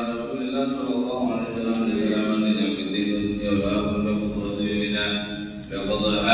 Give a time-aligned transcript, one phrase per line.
[0.00, 4.78] رسول الله صلى الله عليه وسلم إلى من الدين يدركه ولا حول ولا قوة إلا
[4.80, 5.10] بالله
[5.70, 6.24] بقضاء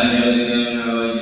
[0.50, 1.16] من حوائج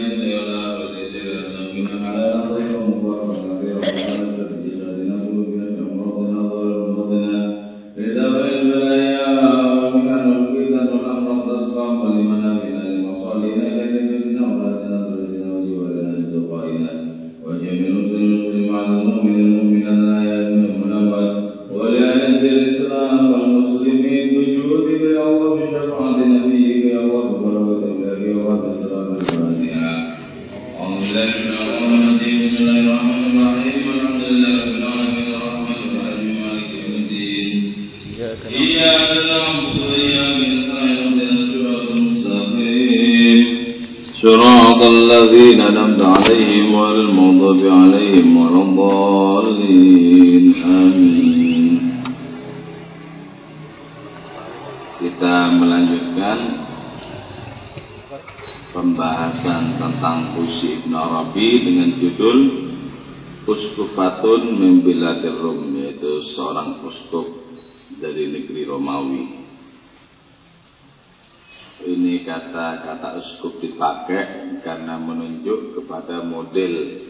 [73.44, 77.04] uskup dipakai karena menunjuk kepada model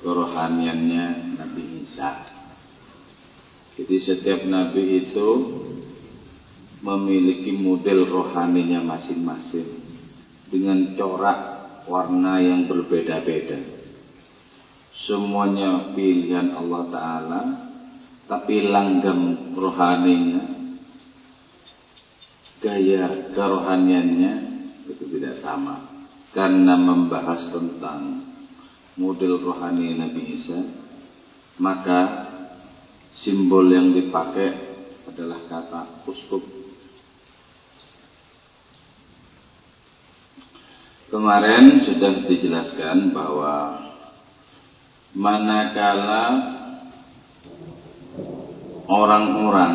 [0.00, 2.32] kerohaniannya Nabi Isa.
[3.76, 5.28] Jadi setiap nabi itu
[6.80, 9.68] memiliki model rohaninya masing-masing
[10.48, 11.40] dengan corak
[11.84, 13.60] warna yang berbeda-beda.
[15.04, 17.42] Semuanya pilihan Allah Ta'ala,
[18.24, 20.40] tapi langgam rohaninya,
[22.64, 24.45] gaya kerohaniannya
[24.88, 26.06] itu tidak sama.
[26.30, 28.26] Karena membahas tentang
[28.96, 30.60] model rohani Nabi Isa,
[31.58, 32.28] maka
[33.16, 34.76] simbol yang dipakai
[35.08, 36.44] adalah kata uskup
[41.06, 43.78] Kemarin sudah dijelaskan bahwa
[45.14, 46.24] manakala
[48.90, 49.74] orang-orang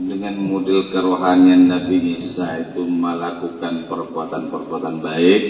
[0.00, 5.42] dengan model kerohanian Nabi Isa itu melakukan perbuatan-perbuatan baik,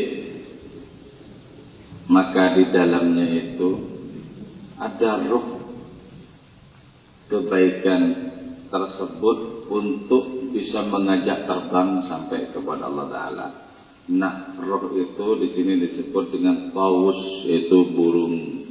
[2.11, 3.71] maka di dalamnya itu
[4.75, 5.47] ada roh
[7.31, 8.03] kebaikan
[8.67, 13.47] tersebut untuk bisa mengajak terbang sampai kepada Allah Taala.
[14.11, 18.67] Nah, roh itu di sini disebut dengan paus yaitu burung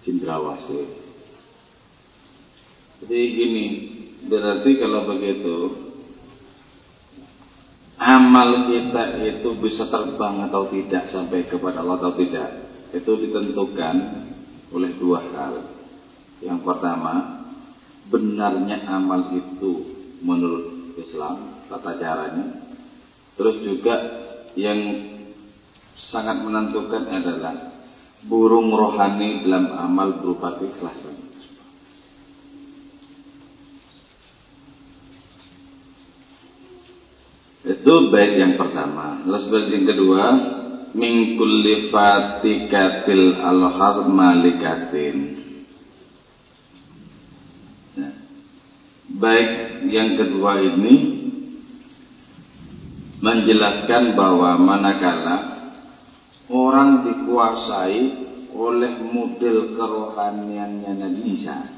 [0.00, 1.04] cendrawasih.
[3.04, 3.64] Jadi gini,
[4.26, 5.56] berarti kalau begitu
[7.96, 12.48] amal kita itu bisa terbang atau tidak sampai kepada Allah atau tidak
[12.92, 13.96] itu ditentukan
[14.70, 15.54] oleh dua hal.
[16.44, 17.44] Yang pertama,
[18.12, 19.72] benarnya amal itu
[20.20, 22.66] menurut Islam tata caranya
[23.36, 23.94] Terus juga
[24.56, 24.80] yang
[26.08, 27.76] sangat menentukan adalah
[28.24, 31.25] burung rohani dalam amal berupa keikhlasan.
[37.66, 39.26] Itu baik yang pertama.
[39.26, 40.22] Lalu baik yang kedua,
[40.94, 45.16] min kulli fatikatil alhar malikatin.
[47.98, 48.14] Nah,
[49.18, 49.50] baik
[49.90, 50.94] yang kedua ini
[53.18, 55.36] menjelaskan bahwa manakala
[56.46, 57.98] orang dikuasai
[58.54, 61.76] oleh model kerohaniannya Nabi Isa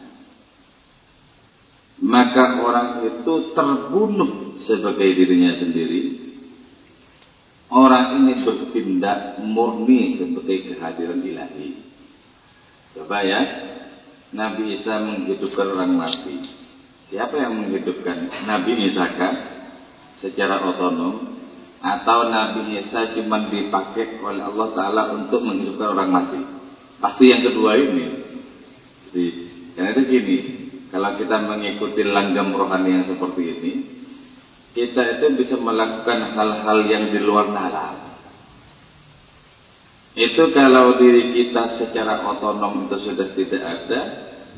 [1.99, 6.29] maka orang itu terbunuh sebagai dirinya sendiri
[7.69, 11.69] orang ini bertindak murni sebagai kehadiran ilahi.
[12.97, 13.41] Coba ya
[14.33, 16.37] Nabi Isa menghidupkan orang mati.
[17.09, 19.35] Siapa yang menghidupkan Nabi Isa kan
[20.21, 21.41] secara otonom
[21.79, 26.41] atau Nabi Isa cuma dipakai oleh Allah Ta'ala untuk menghidupkan orang mati?
[26.99, 28.07] Pasti yang kedua ini.
[29.09, 29.25] Jadi
[29.77, 30.39] karena itu gini
[30.89, 33.73] kalau kita mengikuti langgam rohani yang seperti ini
[34.73, 37.97] kita itu bisa melakukan hal-hal yang di luar nalar
[40.19, 44.01] itu kalau diri kita secara otonom itu sudah tidak ada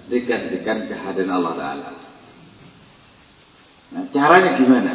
[0.09, 1.91] digantikan kehadiran Allah Ta'ala
[3.91, 4.95] nah caranya gimana?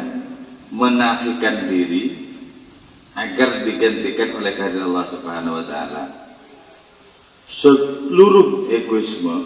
[0.72, 2.26] menafikan diri
[3.16, 6.04] agar digantikan oleh kehadiran Allah Subhanahu wa taala.
[7.46, 9.36] Seluruh egoisme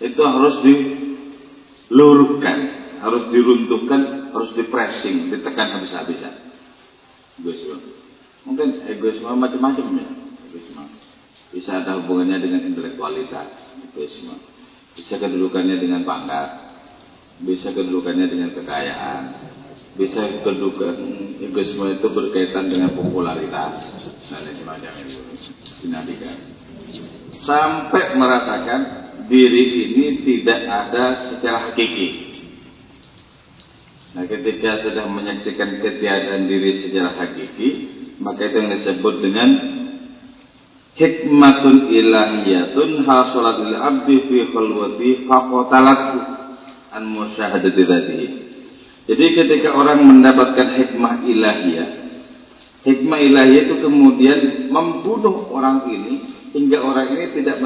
[0.00, 6.56] itu harus diluruhkan, harus diruntuhkan, harus dipressing, ditekan habis-habisan.
[7.36, 7.76] Egoisme.
[8.48, 10.08] Mungkin egoisme macam-macam ya.
[10.48, 10.84] Egoisme.
[11.52, 14.40] Bisa ada hubungannya dengan intelektualitas, egoisme.
[14.96, 16.48] Bisa kedudukannya dengan pangkat,
[17.44, 19.22] bisa kedudukannya dengan kekayaan,
[19.94, 20.94] bisa kedudukan
[21.38, 23.78] egoisme itu berkaitan dengan popularitas
[24.26, 25.22] lain semacam itu
[25.86, 26.36] dinadikan
[27.46, 28.80] sampai merasakan
[29.30, 32.33] diri ini tidak ada secara hakiki
[34.14, 37.68] Nah ketika sudah menyaksikan ketiadaan diri secara hakiki
[38.22, 39.48] Maka itu yang disebut dengan
[40.94, 46.18] Hikmatun ilahiyatun hasolatil abdi fi khulwati faqotalatu
[46.94, 48.26] An musyahadati dhatihi
[49.10, 51.90] Jadi ketika orang mendapatkan hikmah ilahiyah
[52.86, 57.58] Hikmah ilahiyah itu kemudian membunuh orang ini Hingga orang ini tidak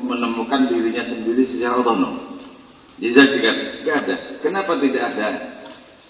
[0.00, 2.40] menemukan dirinya sendiri secara otonom.
[2.96, 4.16] Dijadikan, tidak ada.
[4.40, 5.28] Kenapa tidak ada?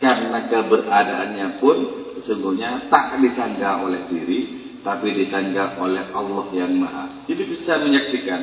[0.01, 1.77] Karena keberadaannya pun
[2.21, 4.41] sesungguhnya tak disangka oleh diri,
[4.81, 7.29] tapi disangka oleh Allah yang Maha.
[7.29, 8.41] Jadi bisa menyaksikan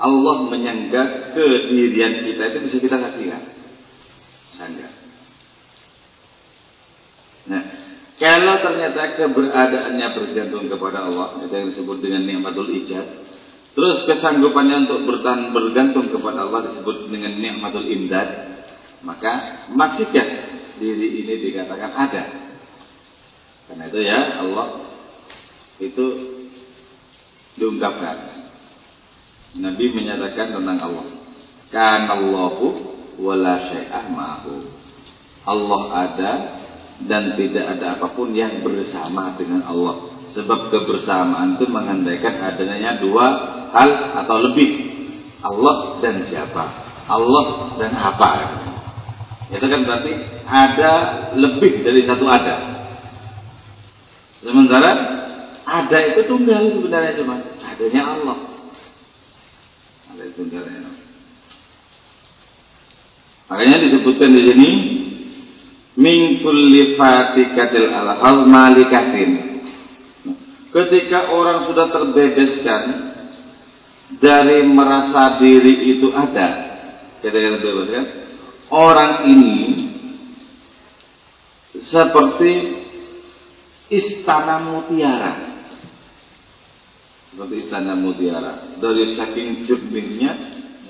[0.00, 3.42] Allah menyangka kedirian kita itu bisa kita saksikan.
[4.54, 4.88] Sangka.
[7.50, 7.62] Nah,
[8.20, 13.06] kalau ternyata keberadaannya bergantung kepada Allah, itu yang disebut dengan nikmatul ijad.
[13.70, 18.28] Terus kesanggupannya untuk bertahan bergantung kepada Allah disebut dengan nikmatul imdad.
[19.00, 20.26] Maka masihkah
[20.80, 22.24] diri ini dikatakan ada.
[23.68, 24.68] Karena itu ya Allah
[25.78, 26.06] itu
[27.60, 28.40] diungkapkan.
[29.60, 31.06] Nabi menyatakan tentang Allah.
[31.70, 32.66] Kanallahu
[33.20, 34.54] wala syai'ah ma'ahu.
[35.44, 36.32] Allah ada
[37.04, 40.24] dan tidak ada apa pun yang bersama dengan Allah.
[40.30, 43.26] Sebab kebersamaan itu mengandaikan adanya dua
[43.74, 43.90] hal
[44.24, 44.88] atau lebih.
[45.40, 46.64] Allah dan siapa?
[47.10, 48.30] Allah dan apa?
[49.50, 50.12] Itu kan berarti
[50.46, 50.92] ada
[51.34, 52.86] lebih dari satu ada.
[54.40, 54.90] Sementara
[55.66, 58.38] ada itu tunggal sebenarnya cuma adanya Allah.
[60.14, 60.90] Ada tunggalnya.
[63.50, 64.68] Makanya disebutkan di sini
[65.98, 69.60] min kulli fatikatil alhal malikatin.
[70.70, 72.82] Ketika orang sudah terbebaskan
[74.22, 76.78] dari merasa diri itu ada,
[77.18, 78.29] ketika terbebaskan,
[78.70, 79.56] orang ini
[81.78, 82.52] seperti
[83.90, 85.32] istana mutiara.
[87.30, 88.78] Seperti istana mutiara.
[88.78, 90.32] Dari saking jernihnya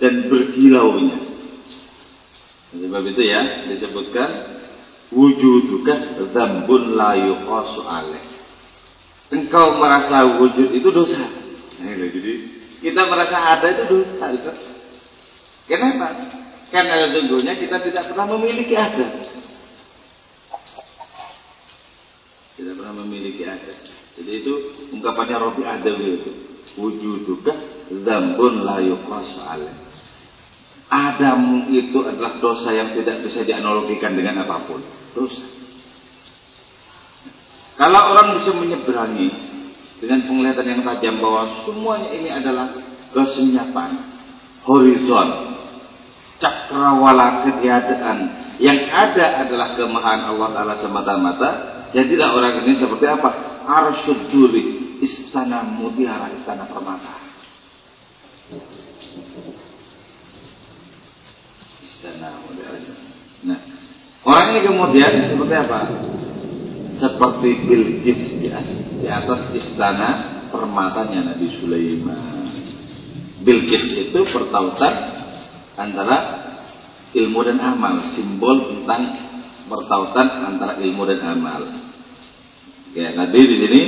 [0.01, 1.19] dan berkilaunya.
[2.71, 4.29] Sebab itu ya disebutkan
[5.11, 8.25] wujuduka dzambun la yuqasu alaih.
[9.31, 11.23] Engkau merasa wujud itu dosa.
[11.81, 12.33] Nah, jadi
[12.83, 14.27] kita merasa ada itu dosa.
[14.35, 14.51] Itu.
[15.71, 16.41] Kenapa?
[16.71, 19.07] Karena sesungguhnya kita tidak pernah memiliki ada.
[22.61, 23.73] tidak pernah memiliki ada.
[24.21, 24.53] Jadi itu
[24.93, 26.31] ungkapannya Robi Adawi itu.
[26.77, 27.57] Wujuduka
[28.05, 29.41] zambun la yuqasu
[30.91, 34.83] Adamu itu adalah dosa yang tidak bisa dianalogikan dengan apa pun.
[35.17, 35.47] Dosa.
[37.81, 39.29] Kalau orang bisa menyeberangi
[40.05, 42.77] dengan penglihatan yang tajam bahwa semuanya ini adalah
[43.17, 43.91] kesenyapan,
[44.69, 45.50] horizon,
[46.71, 48.19] cakrawala ketiadaan,
[48.63, 51.51] yang ada adalah kemahan Allah Ta'ala semata-mata,
[51.91, 53.59] Jadilah orang ini seperti apa?
[53.67, 57.19] Arsyud duri, istana mutiara, istana permata.
[61.83, 62.79] Istana mutiara.
[63.43, 63.59] Nah,
[64.23, 65.81] orang ini kemudian seperti apa?
[66.95, 70.09] Seperti Bilqis di atas istana
[70.55, 72.55] permatanya Nabi Sulaiman.
[73.43, 74.95] Bilqis itu pertautan
[75.75, 76.50] antara
[77.15, 79.03] ilmu dan amal, simbol tentang
[79.67, 81.63] pertautan antara ilmu dan amal.
[82.95, 83.83] Ya, tadi di sini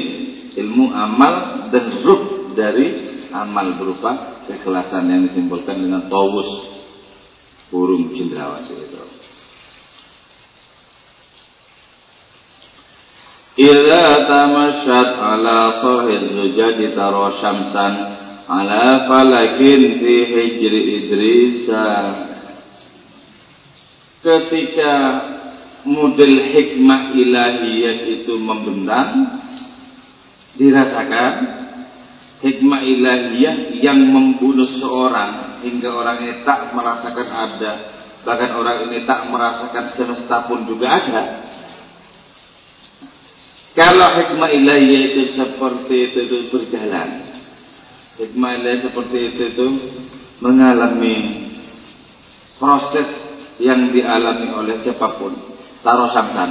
[0.62, 2.87] ilmu amal dan ruh dari
[3.33, 6.49] amal berupa keikhlasan yang disimbolkan dengan tawus
[7.73, 9.00] burung cendrawasih itu.
[13.52, 17.93] Idza tamasyat ala sahil zujaj tara syamsan
[18.49, 21.88] ala falakin fi hijri idrisa
[24.23, 24.93] ketika
[25.83, 29.43] model hikmah ilahiyah itu membentang
[30.55, 31.35] dirasakan
[32.38, 37.73] hikmah ilahiyah yang membunuh seorang hingga orang ini tak merasakan ada.
[38.23, 41.23] Bahkan orang ini tak merasakan semesta pun juga ada.
[43.75, 47.26] Kalau hikmah ilahiyah itu seperti itu, itu berjalan.
[48.23, 49.67] Hikmah ilahiyah seperti itu, itu
[50.38, 51.17] mengalami
[52.61, 55.33] proses yang dialami oleh siapa pun.
[55.83, 56.51] Taruh samsan.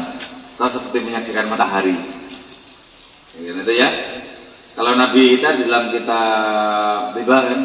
[0.61, 1.97] Atau seperti menyaksikan matahari.
[3.33, 3.89] Itu ya?
[4.77, 7.61] Kalau Nabi kita di dalam kitab riba kan?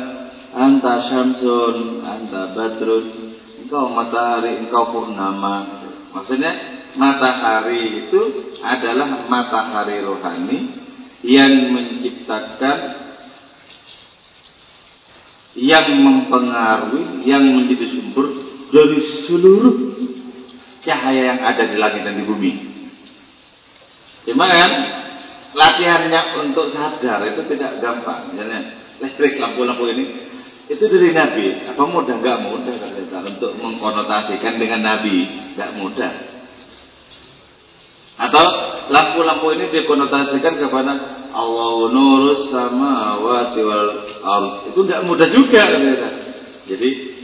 [0.56, 3.12] Anta syamsun, anta badrun,
[3.60, 5.84] engkau matahari, engkau purnama.
[6.16, 8.20] Maksudnya matahari itu
[8.64, 10.58] adalah matahari rohani
[11.20, 12.78] yang menciptakan
[15.56, 17.86] yang mempengaruhi, yang menjadi
[18.76, 19.76] dari seluruh
[20.84, 22.52] cahaya yang ada di langit dan di bumi.
[24.28, 24.72] Cuma kan
[25.56, 28.36] latihannya untuk sadar itu tidak gampang.
[28.36, 30.04] Misalnya listrik lampu-lampu ini
[30.68, 31.72] itu dari Nabi.
[31.72, 32.20] Apa mudah?
[32.20, 32.76] Gak mudah
[33.24, 35.16] untuk mengkonotasikan dengan Nabi.
[35.56, 36.12] Gak mudah.
[38.16, 38.44] Atau
[38.92, 40.92] lampu-lampu ini dikonotasikan kepada
[41.32, 43.52] Allah nurus sama wal
[44.24, 44.72] ard.
[44.72, 45.64] Itu tidak mudah juga.
[46.66, 47.15] Jadi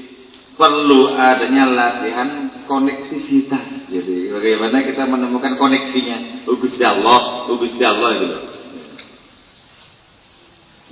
[0.56, 3.88] perlu adanya latihan koneksivitas.
[3.88, 6.46] Jadi bagaimana kita menemukan koneksinya.
[6.48, 8.28] Oh Gusti Allah, oh Gusti Allah itu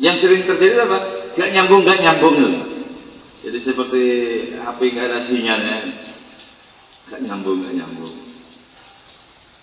[0.00, 0.98] Yang sering terjadi apa?
[1.36, 2.36] Gak nyambung, gak nyambung.
[3.44, 4.04] Jadi seperti
[4.56, 5.76] HP gak ada sinyalnya.
[7.12, 8.14] Gak nyambung, gak nyambung.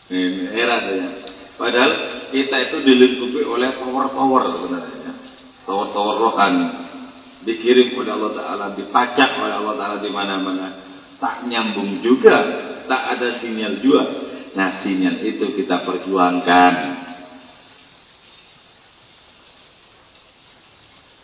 [0.07, 1.09] Ini heran saya.
[1.57, 1.91] Padahal
[2.29, 5.11] kita itu dilingkupi oleh power-power sebenarnya.
[5.65, 6.86] Power-power rohani.
[7.47, 10.67] Dikirim oleh Allah Ta'ala, dipacak oleh Allah Ta'ala di mana-mana.
[11.15, 12.35] Tak nyambung juga,
[12.91, 14.03] tak ada sinyal juga.
[14.51, 16.73] Nah sinyal itu kita perjuangkan.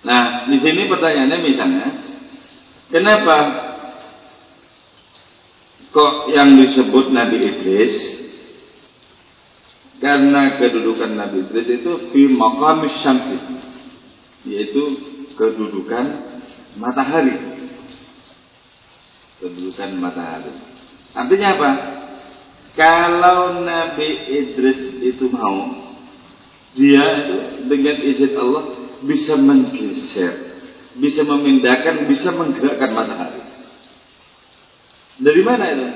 [0.08, 1.88] Nah di sini pertanyaannya misalnya,
[2.88, 3.36] kenapa
[5.92, 7.94] kok yang disebut Nabi Idris
[10.00, 13.40] karena kedudukan Nabi Idris itu fi maqamis syamsi
[14.44, 16.06] yaitu kedudukan
[16.78, 17.38] matahari.
[19.42, 20.54] Kedudukan matahari.
[21.14, 21.72] Artinya apa?
[22.74, 25.78] Kalau Nabi Idris itu mau
[26.74, 27.38] dia itu
[27.70, 28.66] dengan izin Allah
[29.06, 30.58] bisa menggeser,
[30.98, 33.42] bisa memindahkan, bisa menggerakkan matahari.
[35.22, 35.88] Dari mana itu?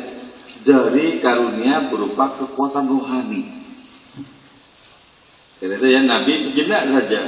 [0.68, 3.58] Dari karunia berupa kekuatan rohani.
[5.58, 7.22] Karena itu ya Nabi sejenak saja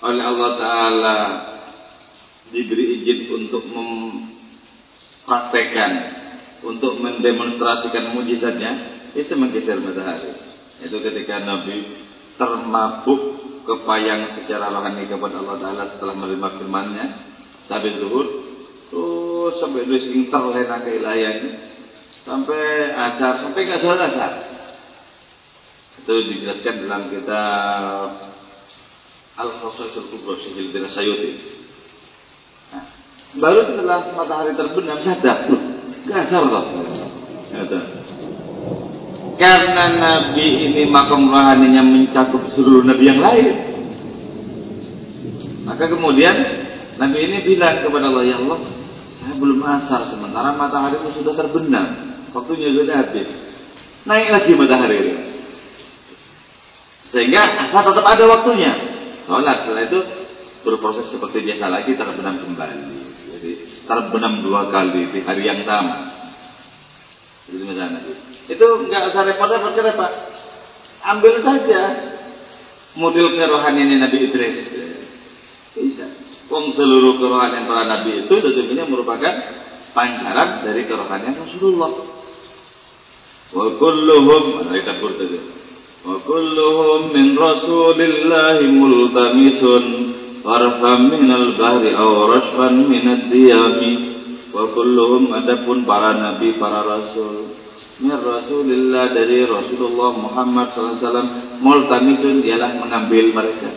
[0.00, 1.16] oleh Allah Ta'ala
[2.50, 5.92] diberi izin untuk mempraktekkan
[6.60, 8.72] untuk mendemonstrasikan mujizatnya
[9.16, 10.34] bisa menggeser matahari.
[10.80, 11.84] Itu ketika Nabi
[12.40, 13.20] termabuk
[13.68, 17.06] kepayang secara rohani kepada Allah Ta'ala setelah menerima firmannya
[17.68, 18.48] sampai zuhur
[18.90, 21.52] terus sampai dua sing terlena keilahiannya
[22.26, 24.32] sampai ajar sampai nggak sholat ajar
[26.00, 28.08] itu dijelaskan dalam kitab
[29.40, 31.30] Al-Khasaisul Kubra Syekh bin Sayyuti.
[32.70, 32.84] Nah,
[33.40, 35.48] baru setelah matahari terbenam sadar,
[36.04, 36.64] gasar toh.
[39.40, 43.54] Karena Nabi ini makam rohaninya mencakup seluruh Nabi yang lain.
[45.64, 46.36] Maka kemudian
[47.00, 48.60] Nabi ini bilang kepada Allah, Ya Allah,
[49.16, 51.86] saya belum asar sementara matahari itu sudah terbenam.
[52.36, 53.28] Waktunya sudah habis.
[54.04, 55.14] Naik lagi matahari itu.
[57.10, 58.99] Sehingga asal tetap ada waktunya.
[59.24, 60.00] Sholat setelah itu
[60.64, 62.80] berproses seperti biasa lagi terbenam kembali.
[63.36, 63.50] Jadi
[63.88, 66.12] terbenam dua kali di hari yang sama.
[67.48, 68.00] Jadi misalnya
[68.50, 70.06] itu nggak usah repot-repot kenapa?
[71.00, 71.80] Ambil saja
[72.94, 74.58] model kerohanian Nabi Idris.
[75.70, 76.06] Bisa.
[76.50, 79.30] Wong seluruh kerohanian para nabi itu sesungguhnya merupakan
[79.94, 81.90] pancaran dari kerohanian Rasulullah.
[83.54, 84.98] Wa kulluhum kita
[86.05, 89.61] وكلهم من رسول الله ملتمس
[90.45, 93.79] طرفا من البحر أو رشفا من الديام
[94.53, 97.55] وكلهم adapun para nabi para rasul
[97.99, 103.71] min Rasulillah dari Rasulullah Muhammad SAW multamisun ialah mengambil mereka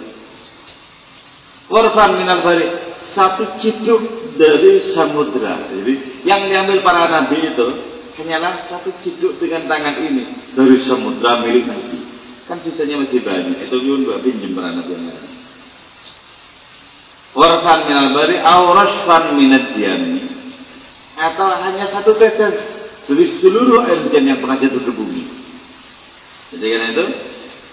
[1.69, 2.67] Warfan minal bari
[3.15, 7.67] satu ciduk dari samudra jadi yang diambil para nabi itu
[8.19, 10.25] hanyalah satu ciduk dengan tangan ini
[10.55, 11.92] dari samudra milik nabi
[12.44, 13.68] Kan sisanya masih banyak.
[13.68, 15.32] Itu buat pinjam para nabi yang lain.
[17.34, 20.22] Warfan minal bari aurashfan minat diami.
[21.18, 22.62] Atau hanya satu tetes
[23.08, 25.24] dari seluruh air hujan yang pernah jatuh ke bumi.
[26.54, 27.06] Jadi karena itu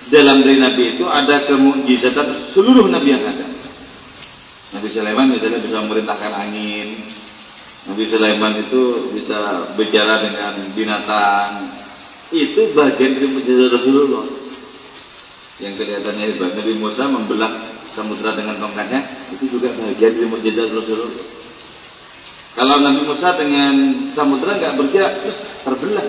[0.09, 3.47] dalam diri Nabi itu ada kemujizatan seluruh Nabi yang ada.
[4.71, 6.89] Nabi Sulaiman misalnya bisa memerintahkan angin.
[7.85, 11.51] Nabi Sulaiman itu bisa bicara dengan binatang.
[12.31, 14.25] Itu bagian dari mujizat Rasulullah
[15.61, 16.57] yang kelihatannya hebat.
[16.57, 17.53] Nabi Musa membelah
[17.93, 21.25] samudra dengan tongkatnya itu juga bagian dari mujizat Rasulullah.
[22.57, 23.75] Kalau Nabi Musa dengan
[24.17, 26.07] samudra nggak bergerak terus terbelah.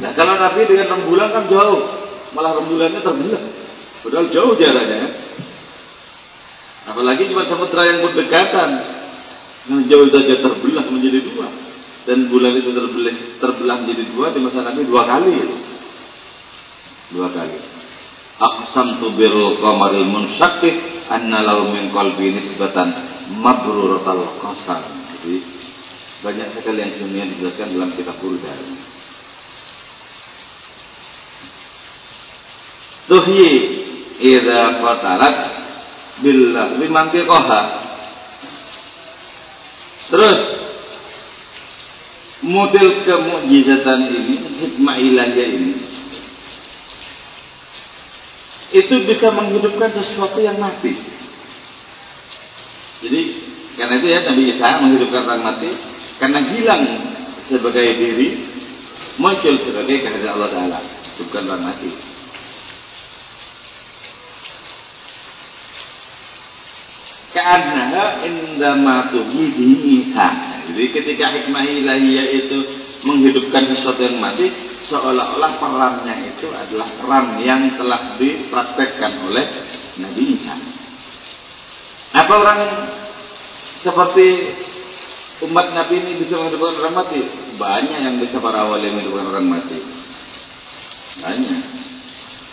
[0.00, 1.82] Nah kalau Nabi dengan rembulan kan jauh,
[2.32, 3.42] malah rembulannya terbelah.
[4.02, 5.14] Padahal jauh jaraknya.
[6.88, 8.70] Apalagi cuma samudra yang berdekatan.
[9.62, 11.46] Yang jauh saja terbelah menjadi dua.
[12.02, 15.38] Dan bulan itu terbelah, terbelah menjadi dua di masa Nabi dua kali.
[17.14, 17.71] Dua kali.
[18.42, 20.62] Aqsamtu bil qamaril munsyaqq
[21.06, 22.90] anna lau min qalbi nisbatan
[23.38, 24.82] mabruratal qasam.
[25.14, 25.46] Jadi
[26.26, 28.50] banyak sekali yang dunia dijelaskan dalam kitab Burda.
[33.06, 33.50] Tuhyi
[34.18, 35.36] idza qatalat
[36.22, 37.60] billah bimantiqaha.
[40.10, 40.40] Terus
[42.42, 44.34] model kemujizatan ini,
[44.66, 45.91] hikmah ilahiyah ini
[48.72, 50.96] itu bisa menghidupkan sesuatu yang mati.
[53.04, 53.20] Jadi
[53.76, 55.70] karena itu ya Nabi Isa menghidupkan orang mati
[56.16, 56.82] karena hilang
[57.48, 58.28] sebagai diri
[59.20, 60.80] muncul sebagai kehadiran Allah Taala
[61.20, 61.90] bukan orang mati.
[67.32, 70.60] Karena indama tuhidi Isa.
[70.68, 72.58] Jadi ketika hikmah ilahiyah itu
[73.02, 74.50] menghidupkan sesuatu yang mati,
[74.86, 79.46] seolah-olah perannya itu adalah peran yang telah dipraktekkan oleh
[79.98, 80.54] Nabi Isa.
[82.12, 82.60] Apa orang
[83.82, 84.26] seperti
[85.50, 87.20] umat Nabi ini bisa menghidupkan orang mati?
[87.58, 89.78] Banyak yang bisa para wali menghidupkan orang mati.
[91.18, 91.60] Banyak.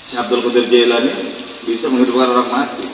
[0.09, 1.13] Syekh Abdul Qadir Jailani
[1.69, 2.87] bisa menghidupkan orang mati.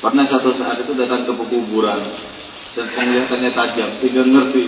[0.00, 2.00] Pernah satu saat itu datang ke pekuburan
[2.76, 4.62] dan penglihatannya tajam, tidak ngerti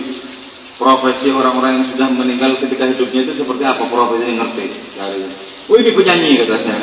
[0.78, 3.82] profesi orang-orang yang sudah meninggal ketika hidupnya itu seperti apa?
[3.90, 4.66] Profesi yang ngerti.
[4.94, 5.22] Dari
[5.68, 6.76] oh ini penyanyi katanya.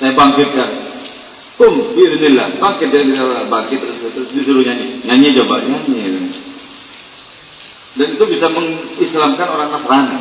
[0.00, 0.70] Saya bangkitkan.
[1.60, 2.56] Kum bismillah.
[2.56, 3.12] Bangkit dari
[3.46, 5.04] bangkit terus, terus disuruh nyanyi.
[5.04, 6.32] Nyanyi coba nyanyi.
[7.92, 10.18] Dan itu bisa mengislamkan orang Nasrani.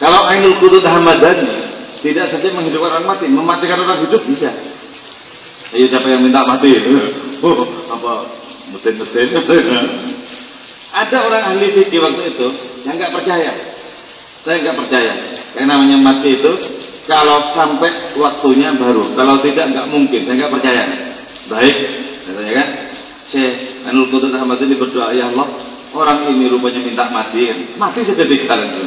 [0.00, 1.52] Kalau Ainul Qudud Hamadani
[2.00, 4.50] tidak saja menghidupkan orang mati mematikan orang hidup bisa.
[5.76, 6.72] Ayo siapa yang minta mati?
[7.42, 8.30] Oh apa?
[8.70, 9.34] Mesin-mesin
[10.92, 12.46] ada orang ahli fikih waktu itu
[12.84, 13.52] yang nggak percaya.
[14.44, 15.12] Saya nggak percaya.
[15.56, 16.52] Yang namanya mati itu
[17.08, 20.20] kalau sampai waktunya baru, kalau tidak nggak mungkin.
[20.28, 20.82] Saya nggak percaya.
[21.48, 21.76] Baik,
[22.28, 22.68] katanya kan.
[23.32, 23.54] Syekh
[23.88, 25.48] Anul Qudud Ahmad ini berdoa, ya Allah,
[25.96, 27.72] orang ini rupanya minta mati.
[27.80, 28.84] Mati sedetik sekarang itu.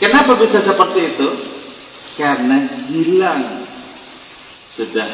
[0.00, 1.28] Kenapa bisa seperti itu?
[2.16, 3.68] Karena hilang
[4.72, 5.08] sudah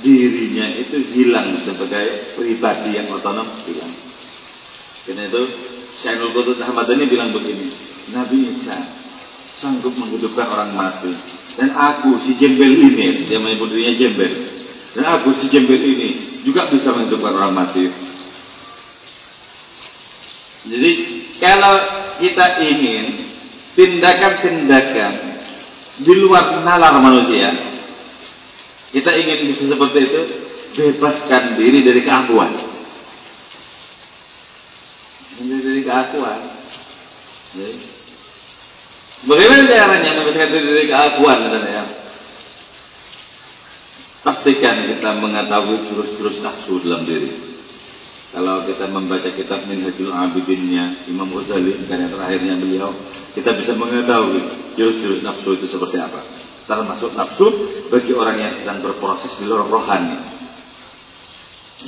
[0.00, 3.92] dirinya itu hilang sebagai pribadi yang otonom hilang.
[5.04, 5.42] Karena itu
[6.00, 7.72] Syainul Qutut Ahmad ini bilang begini,
[8.12, 8.78] Nabi Isa
[9.60, 11.12] sanggup menghidupkan orang mati.
[11.56, 14.32] Dan aku si jembel ini, dia menyebut dirinya jembel.
[14.96, 17.84] Dan aku si jembel ini juga bisa menghidupkan orang mati.
[20.60, 20.90] Jadi
[21.40, 21.74] kalau
[22.20, 23.04] kita ingin
[23.76, 25.12] tindakan-tindakan
[26.00, 27.69] di luar nalar manusia,
[28.90, 30.22] kita ingin bisa seperti itu,
[30.74, 32.52] bebaskan diri dari keakuan.
[35.38, 36.40] Dari keakuan.
[39.30, 41.38] Bagaimana caranya membebaskan diri dari keakuan?
[41.70, 41.84] Ya?
[44.26, 47.48] Pastikan kita mengetahui jurus-jurus nafsu dalam diri.
[48.30, 52.94] Kalau kita membaca kitab Minhajul Abidinnya Imam Ghazali karya terakhirnya beliau,
[53.34, 56.39] kita bisa mengetahui jurus-jurus nafsu itu seperti apa
[56.70, 57.46] termasuk nafsu
[57.90, 60.38] bagi orang yang sedang berproses di luar rohani.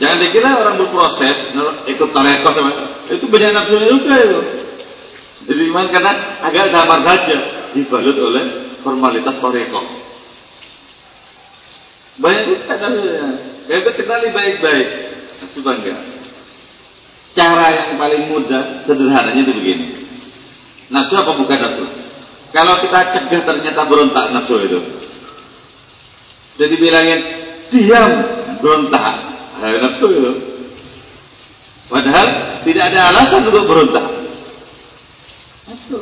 [0.03, 1.55] Jangan dikira orang berproses
[1.87, 2.55] ikut tarekat
[3.15, 4.41] itu banyak nafsu juga itu.
[5.43, 7.39] Jadi iman karena agak sabar saja
[7.71, 8.45] dibalut oleh
[8.83, 9.87] formalitas tarekat.
[12.19, 13.27] Banyak juga nafsunya.
[13.71, 14.89] Kita kenali baik-baik.
[15.57, 16.01] Coba enggak.
[17.33, 19.87] Cara yang paling mudah sederhananya itu begini.
[20.93, 22.02] Nafsu apa bukan nafsu?
[22.53, 24.81] Kalau kita cegah ternyata berontak nafsu itu.
[26.61, 27.21] Jadi bilangin
[27.73, 28.13] diam
[28.61, 29.15] berontak
[29.57, 30.33] nah, nafsu itu.
[31.89, 32.27] Padahal
[32.65, 34.07] tidak ada alasan untuk berontak.
[35.65, 35.99] Nafsu.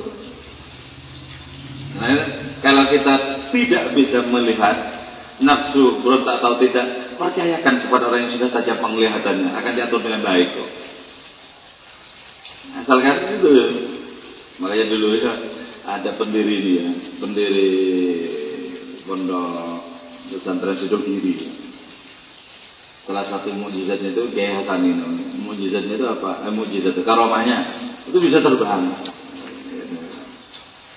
[2.00, 2.18] Nah,
[2.58, 3.14] kalau kita
[3.54, 4.74] tidak bisa melihat
[5.38, 10.48] nafsu berontak atau tidak, percayakan kepada orang yang sudah tajam penglihatannya akan diatur dengan baik
[10.50, 10.70] kok.
[12.70, 13.50] Asalkan itu,
[14.62, 15.32] makanya dulu ya
[15.86, 17.72] ada pendiri dia, pendiri
[19.08, 19.80] pondok
[20.30, 21.34] pesantren Sidogiri.
[23.08, 25.02] Salah satu mujizatnya itu Kiai Hasanin.
[25.42, 26.46] Mujizatnya itu apa?
[26.46, 27.58] Eh, mujizat karomahnya
[28.06, 29.02] itu bisa terbang.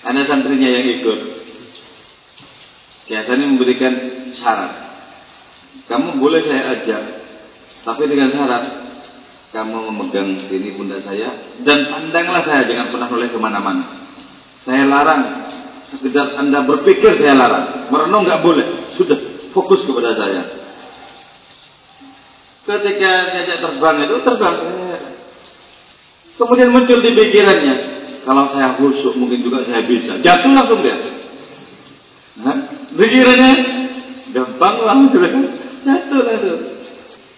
[0.04, 1.20] Ada santrinya yang ikut.
[3.10, 3.94] Kiai memberikan
[4.38, 4.94] syarat.
[5.90, 7.04] Kamu boleh saya ajak,
[7.84, 8.64] tapi dengan syarat
[9.54, 14.03] kamu memegang sini pundak saya dan pandanglah saya jangan pernah oleh ke mana-mana.
[14.64, 15.44] Saya larang
[15.94, 17.94] Sekedar Anda berpikir saya larang.
[17.94, 18.98] Merenung nggak boleh.
[18.98, 19.14] Sudah
[19.54, 20.42] fokus kepada saya.
[22.66, 24.58] Ketika diajak terbang itu terbang.
[26.34, 27.76] Kemudian muncul di pikirannya,
[28.26, 30.18] kalau saya khusyuk mungkin juga saya bisa.
[30.18, 30.98] Jatuh langsung dia.
[32.98, 33.54] Pikirannya
[34.34, 34.98] gampang lah,
[35.86, 36.62] jatuh langsung.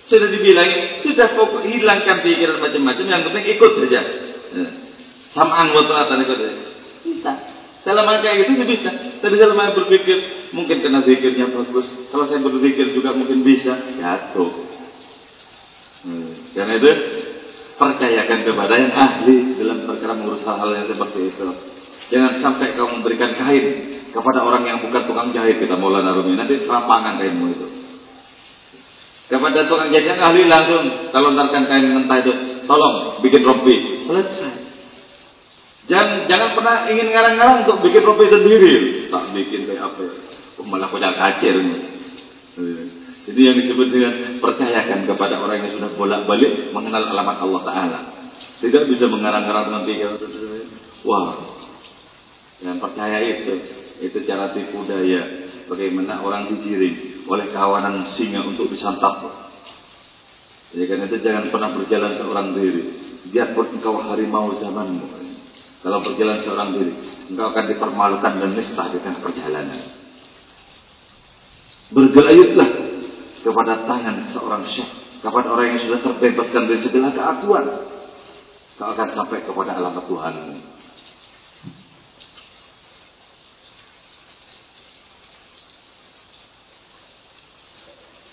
[0.07, 4.01] Sudah dibilang, sudah pokok hilangkan pikiran macam-macam, yang penting ikut saja.
[5.33, 6.39] Sama anggota tadi ikut
[7.05, 7.31] Bisa.
[7.85, 8.89] Selama kayak gitu bisa.
[9.21, 11.85] Tapi selama berpikir, mungkin karena pikirnya bagus.
[12.09, 13.77] Kalau saya berpikir juga mungkin bisa.
[13.93, 14.51] Jatuh.
[16.01, 16.33] Hmm.
[16.57, 16.89] Karena itu
[17.77, 21.45] percayakan kepada yang ahli dalam perkara mengurus hal-hal yang seperti itu.
[22.09, 23.65] Jangan sampai kau memberikan kain
[24.09, 26.33] kepada orang yang bukan tukang jahit kita Maulana Rumi.
[26.33, 27.67] Nanti serampangan kainmu itu.
[29.29, 32.33] Kepada tukang jahit yang ahli langsung kalau lontarkan kain mentah itu,
[32.65, 34.05] tolong bikin rompi.
[34.09, 34.64] Selesai.
[35.85, 38.73] Jangan jangan pernah ingin ngarang-ngarang untuk bikin rompi sendiri.
[39.13, 40.13] Tak bikin kayak apa ya.
[40.65, 41.53] Malah kocak kacir.
[43.25, 47.99] Jadi yang disebut dengan percayakan kepada orang yang sudah bolak-balik mengenal alamat Allah Ta'ala.
[48.61, 50.07] Tidak bisa mengarang-arang dengan tiga.
[51.05, 51.37] Wah,
[52.65, 53.53] yang percaya itu,
[54.01, 55.45] itu cara tipu daya.
[55.65, 59.17] Bagaimana orang digiring oleh kawanan singa untuk disantap.
[60.69, 62.83] Jadi karena itu jangan pernah berjalan seorang diri.
[63.33, 65.24] Biarpun engkau harimau zamanmu.
[65.85, 66.97] Kalau berjalan seorang diri,
[67.29, 69.85] engkau akan dipermalukan dan nista di tengah perjalanan.
[71.93, 72.69] Bergelayutlah
[73.45, 74.89] kepada tangan seorang syekh,
[75.21, 77.65] kepada orang yang sudah terbebaskan dari segala keakuan,
[78.81, 80.35] kau akan sampai kepada alamat Tuhan.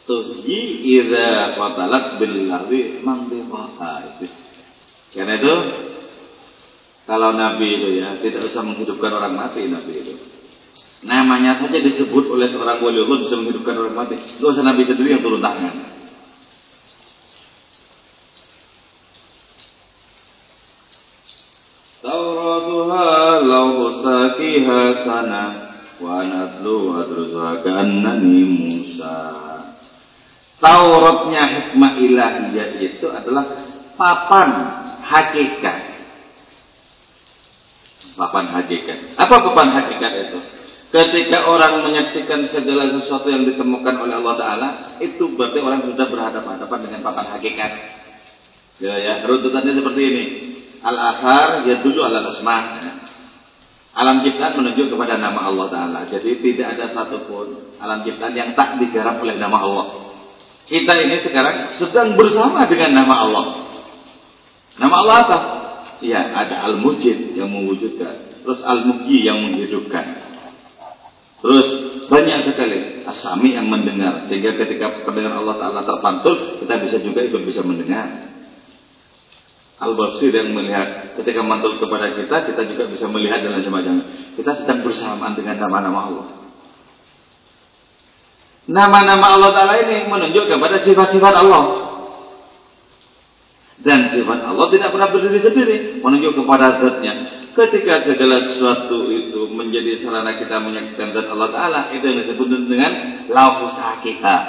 [0.09, 4.27] Tuhji idza fatalat bil ladhi itu.
[5.13, 5.82] Karena itu
[7.13, 10.17] kalau Nabi itu ya tidak usah menghidupkan orang mati Nabi itu.
[11.05, 14.17] Namanya saja disebut oleh seorang wali Allah bisa menghidupkan orang mati.
[14.17, 15.93] Itu usah Nabi sendiri yang turun tangan.
[22.01, 23.11] Tauratuha
[23.45, 25.45] lau sakiha sana
[26.01, 29.21] wa natlu adrusa kanani Musa.
[30.65, 33.69] Tauratnya hikmah ilahiyah itu adalah
[34.01, 34.51] papan
[35.05, 35.82] hakikat.
[38.13, 39.17] Papan hakikat.
[39.17, 40.39] Apa papan hakikat itu?
[40.93, 44.69] Ketika orang menyaksikan segala sesuatu yang ditemukan oleh Allah Ta'ala,
[45.01, 47.71] itu berarti orang sudah berhadapan-hadapan dengan papan hakikat.
[48.77, 50.25] Ya, ya, runtutannya seperti ini.
[50.85, 52.85] Al-akhar ya dulu al asma.
[53.93, 56.01] Alam ciptaan menunjuk kepada nama Allah Ta'ala.
[56.13, 59.87] Jadi tidak ada satupun alam ciptaan yang tak digarap oleh nama Allah.
[60.69, 63.45] Kita ini sekarang sedang bersama dengan nama Allah.
[64.77, 65.39] Nama Allah apa?
[66.03, 68.43] Ya, ada Al-Mujid yang mewujudkan.
[68.43, 70.35] Terus Al-Mugi yang menghidupkan.
[71.43, 71.67] Terus
[72.07, 77.43] banyak sekali asami yang mendengar sehingga ketika pendengar Allah Taala terpantul kita bisa juga ikut
[77.43, 78.31] bisa mendengar.
[79.83, 84.07] Al-Basir yang melihat ketika mantul kepada kita kita juga bisa melihat dan semacamnya.
[84.39, 86.27] Kita sedang bersamaan dengan nama-nama Allah.
[88.71, 91.82] Nama-nama Allah Taala ini menunjuk kepada sifat-sifat Allah.
[93.83, 97.15] Dan sifat Allah tidak pernah berdiri sendiri, menunjuk kepada zatnya.
[97.51, 102.93] Ketika segala sesuatu itu menjadi sarana kita menyaksikan zat Allah Ta'ala, itu yang disebut dengan
[103.27, 104.43] laufus hakikat.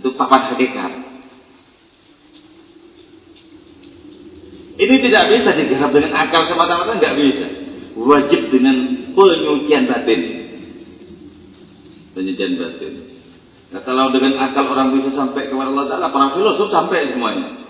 [0.00, 0.92] Itu papan hakikat.
[4.80, 7.46] Ini tidak bisa digarap dengan akal semata-mata, nggak bisa.
[8.00, 8.76] Wajib dengan
[9.12, 10.20] penyucian batin.
[12.16, 12.92] Penyucian batin.
[13.76, 17.61] Nah, kalau dengan akal orang bisa sampai kepada Allah Ta'ala, para filosof sampai semuanya.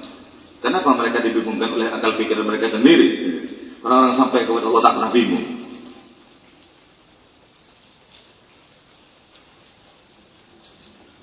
[0.62, 3.08] Kenapa mereka dibingungkan oleh akal pikiran mereka sendiri?
[3.82, 5.46] Orang-orang sampai kepada Allah tak pernah bingung.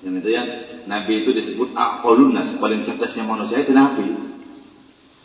[0.04, 0.44] Yang itu ya,
[0.84, 4.12] Nabi itu disebut akolunas, paling cerdasnya manusia itu Nabi.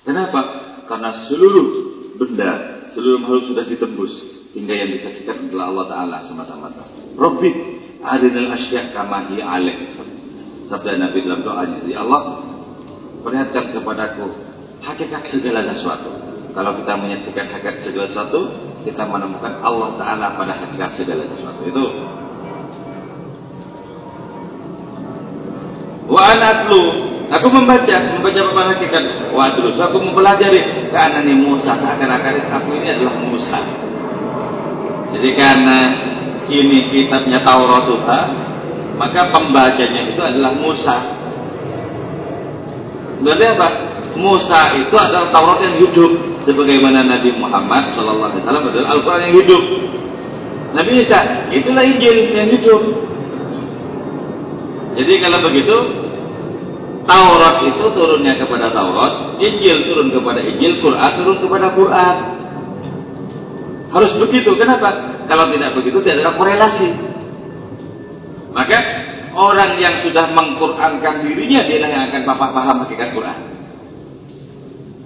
[0.08, 0.41] Kenapa?
[0.88, 1.67] Karena seluruh
[2.15, 2.51] benda,
[2.95, 4.13] seluruh makhluk sudah ditembus
[4.56, 6.84] hingga yang disaksikan adalah Allah Taala semata-mata.
[7.19, 7.51] Robbi
[7.99, 9.91] adinal asya kama hi alaih.
[10.71, 12.44] Sabda Nabi dalam doanya, ya Allah,
[13.25, 14.29] perlihatkan kepadaku
[14.85, 16.13] hakikat segala sesuatu.
[16.53, 18.41] Kalau kita menyaksikan hakikat segala sesuatu,
[18.85, 21.61] kita menemukan Allah Ta'ala pada hakikat segala sesuatu.
[21.65, 21.85] Itu.
[26.05, 26.81] Wa anatlu.
[27.25, 29.03] Aku membaca, membaca apa hakikat.
[29.33, 30.93] Wa terus aku mempelajari.
[30.93, 33.59] Karena ini Musa, seakan-akan aku ini adalah Musa.
[35.17, 35.77] Jadi karena
[36.45, 38.27] kini kitabnya Taurat Tuhan,
[39.01, 41.14] maka pembacanya itu adalah Musa.
[43.25, 43.67] Berarti apa?
[44.15, 46.11] Musa itu adalah Taurat yang hidup
[46.45, 49.63] sebagaimana Nabi Muhammad Wasallam adalah Al-Quran yang hidup.
[50.77, 52.81] Nabi Isa, itulah Injil yang hidup.
[54.95, 55.77] Jadi kalau begitu,
[57.09, 62.15] Taurat itu turunnya kepada Taurat, Injil turun kepada Injil, Quran turun kepada Quran.
[63.89, 64.51] Harus begitu.
[64.53, 65.17] Kenapa?
[65.25, 66.89] Kalau tidak begitu tidak ada korelasi.
[68.51, 69.04] Maka
[69.35, 73.39] orang yang sudah mengqurankan dirinya dia yang akan papa paham hakikat Quran.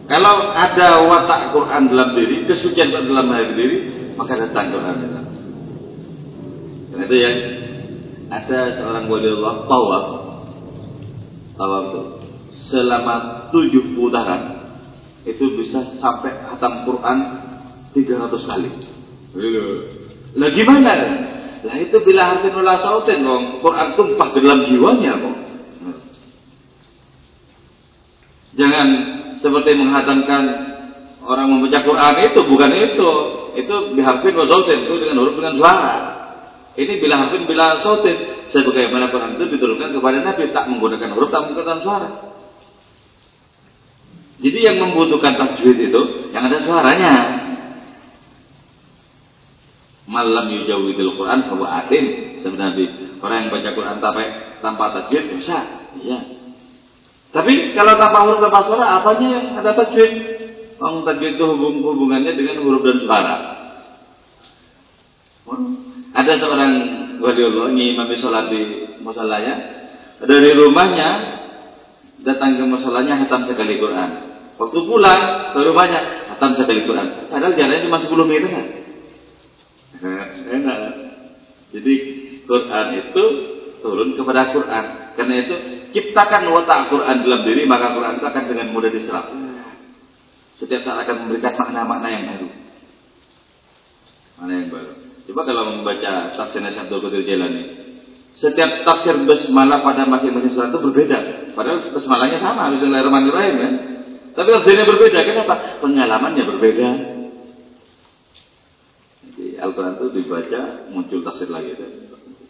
[0.10, 3.78] Kalau ada watak Quran dalam diri, kesucian dalam diri,
[4.18, 5.20] maka datang Quran
[7.00, 7.32] itu ya,
[8.28, 10.06] ada seorang wali Allah tawaf
[11.56, 12.02] tawaf itu
[12.68, 13.16] selama
[13.56, 14.68] tujuh putaran
[15.24, 17.18] itu bisa sampai hatam Quran
[17.92, 18.70] 300 kali.
[20.38, 20.94] Lah gimana?
[21.60, 23.60] Lah itu bila harfin wala sautin dong.
[23.60, 25.36] Quran tumpah ke dalam jiwanya kok.
[28.56, 28.88] Jangan
[29.40, 30.44] seperti menghatamkan
[31.24, 33.12] orang membaca Quran itu bukan itu.
[33.60, 35.96] Itu biharfin wa sautin itu dengan huruf dengan suara.
[36.80, 41.44] Ini bila harfin bila sautin sebagaimana Quran itu diturunkan kepada Nabi tak menggunakan huruf tak
[41.44, 42.10] menggunakan suara.
[44.40, 47.14] Jadi yang membutuhkan tajwid itu yang ada suaranya.
[50.10, 52.04] Malam yujawidil Quran bahwa atim
[52.42, 54.22] sebenarnya orang yang baca Quran tanpa
[54.58, 56.20] tanpa tajwid bisa, iya.
[57.30, 60.12] Tapi kalau tanpa huruf tanpa suara apanya yang ada tajwid?
[60.82, 63.36] Orang tajwid itu hubung hubungannya dengan huruf dan suara.
[66.18, 66.74] Ada seorang
[67.22, 68.62] waliullah ngimami sholat di
[69.06, 69.54] musolanya
[70.26, 71.10] dari rumahnya
[72.26, 74.10] datang ke musolanya hatam sekali Quran.
[74.58, 75.22] Waktu pulang
[75.54, 76.00] ke rumahnya
[76.34, 77.30] hatam sekali Quran.
[77.30, 78.79] Padahal jalannya cuma 10 meter.
[79.98, 80.80] Enak.
[81.74, 81.94] Jadi
[82.46, 83.24] Quran itu
[83.82, 84.86] turun kepada Quran.
[85.18, 85.56] Karena itu
[85.92, 89.26] ciptakan watak Quran dalam diri maka Quran itu akan dengan mudah diserap.
[90.60, 92.48] Setiap saat akan memberikan makna-makna yang baru.
[94.40, 94.92] Mana yang baru?
[95.30, 97.64] Coba kalau membaca tafsir Abdul Qadir Jailani,
[98.34, 101.20] setiap tafsir basmalah pada masing-masing surat itu berbeda.
[101.54, 103.70] Padahal basmalahnya sama, Bismillahirrahmanirrahim ya.
[104.34, 105.20] Tapi tafsirnya berbeda.
[105.28, 105.84] Kenapa?
[105.84, 106.90] Pengalamannya berbeda.
[109.60, 111.76] Al-Quran itu dibaca, muncul tafsir lagi.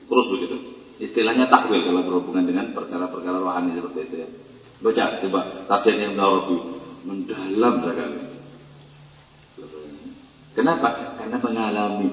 [0.09, 0.55] Terus begitu.
[0.99, 4.29] Istilahnya takwil kalau berhubungan dengan perkara-perkara rohani seperti itu ya.
[4.79, 6.57] Baca, coba tafsirnya Ibn Arabi.
[6.99, 8.19] Mendalam sekali.
[10.55, 11.15] Kenapa?
[11.15, 12.09] Karena mengalami.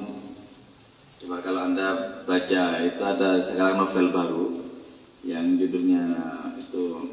[1.19, 1.89] Coba kalau Anda
[2.23, 4.45] baca, itu ada sekarang novel baru
[5.27, 6.03] yang judulnya
[6.63, 7.11] itu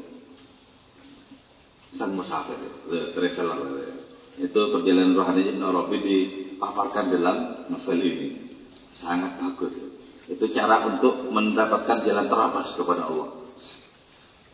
[1.98, 2.58] Sang Musafir,
[2.90, 3.58] The Traveler.
[4.38, 5.98] Itu perjalanan rohani Ibn Arabi
[6.64, 7.36] dipaparkan dalam
[7.68, 8.28] novel ini.
[8.96, 9.76] Sangat bagus.
[10.24, 13.28] Itu cara untuk mendapatkan jalan terapas kepada Allah.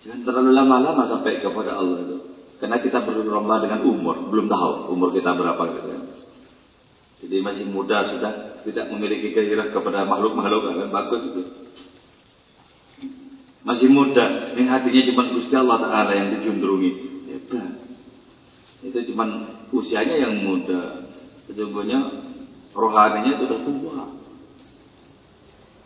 [0.02, 2.16] Jangan terlalu lama-lama sampai kepada Allah itu.
[2.58, 6.00] Karena kita berlomba dengan umur, belum tahu umur kita berapa gitu ya.
[7.20, 8.32] Jadi masih muda sudah
[8.64, 11.42] tidak memiliki gairah kepada makhluk-makhluk kan bagus itu.
[13.60, 16.90] Masih muda, yang hatinya cuma Gusti Allah Taala yang dijundrungi.
[17.28, 17.76] Hebat.
[18.80, 19.24] Itu cuma
[19.68, 21.09] usianya yang muda.
[21.50, 21.98] Sesungguhnya
[22.70, 24.04] rohaninya sudah tua.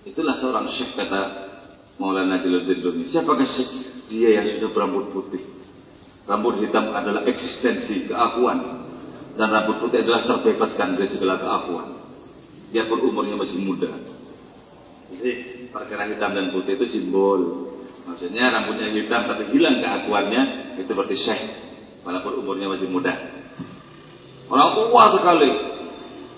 [0.05, 1.23] Itulah seorang syekh kata
[1.97, 3.09] Maulana Jalaluddin Rumi.
[3.09, 3.73] Siapakah syekh?
[4.13, 5.41] Dia yang sudah berambut putih.
[6.29, 8.85] Rambut hitam adalah eksistensi keakuan
[9.41, 11.89] dan rambut putih adalah terbebaskan dari segala keakuan.
[12.69, 13.89] Dia umurnya masih muda.
[15.09, 15.33] Jadi
[15.73, 17.73] perkara hitam dan putih itu simbol.
[18.05, 20.43] Maksudnya rambutnya hitam tapi hilang keakuannya
[20.85, 21.43] itu berarti syekh
[22.05, 23.44] walaupun umurnya masih muda.
[24.49, 25.51] Orang tua sekali.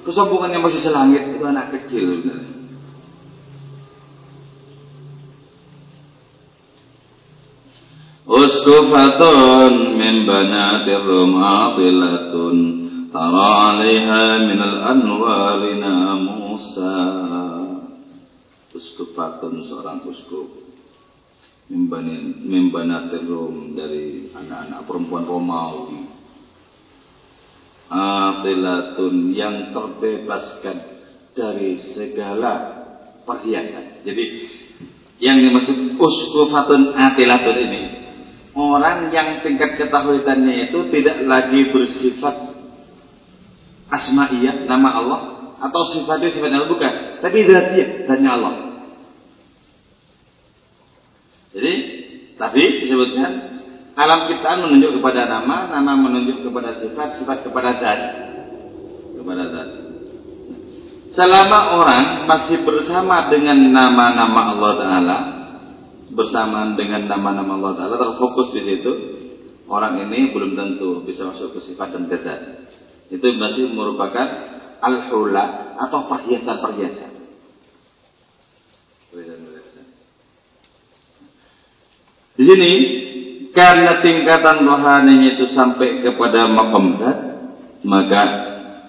[0.07, 2.23] Kesombongannya masih selangit itu anak kecil.
[8.27, 12.57] Ustufatun min banatir rumatilatun
[13.14, 16.99] Tara alaiha minal anwarina Musa
[18.75, 20.66] Ustufatun seorang uskup
[21.71, 26.06] Mimbanatir rum dari anak-anak perempuan Romawi
[27.87, 30.77] Atilatun yang terbebaskan
[31.37, 32.53] dari segala
[33.22, 34.03] perhiasan.
[34.03, 34.25] Jadi
[35.22, 37.83] yang dimaksud uskufatun atilatun ini
[38.57, 42.57] Orang yang tingkat ketahuitannya itu tidak lagi bersifat
[43.92, 45.20] asma'iyah nama Allah
[45.61, 46.92] atau sifatnya sifatnya Allah bukan.
[47.20, 48.55] Tapi zatnya zatnya Allah.
[51.53, 51.75] Jadi
[52.40, 53.56] tapi disebutkan
[53.96, 58.00] alam ciptaan menunjuk kepada nama, nama menunjuk kepada sifat, sifat kepada zat.
[59.16, 59.68] Kepada zat.
[61.16, 65.16] Selama orang masih bersama dengan nama-nama Allah Ta'ala,
[66.12, 68.92] bersama dengan nama-nama Allah Ta'ala, terfokus di situ,
[69.64, 72.40] orang ini belum tentu bisa masuk ke sifat dan zat.
[73.09, 74.28] Itu masih merupakan
[74.85, 77.16] al-hula atau perhiasan-perhiasan.
[82.37, 82.72] Di sini
[83.57, 87.01] karena tingkatan rohaninya itu sampai kepada makom
[87.88, 88.23] maka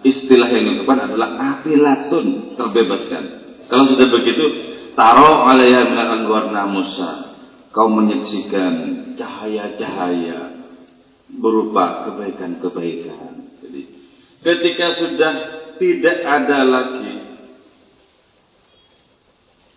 [0.03, 3.23] istilah yang diucapkan adalah apilatun terbebaskan.
[3.71, 4.45] Kalau sudah begitu,
[4.99, 7.39] taruh alaiha minal anwar namusa.
[7.71, 8.73] Kau menyaksikan
[9.15, 10.59] cahaya-cahaya
[11.31, 13.55] berupa kebaikan-kebaikan.
[13.63, 13.81] Jadi
[14.43, 15.33] ketika sudah
[15.79, 17.15] tidak ada lagi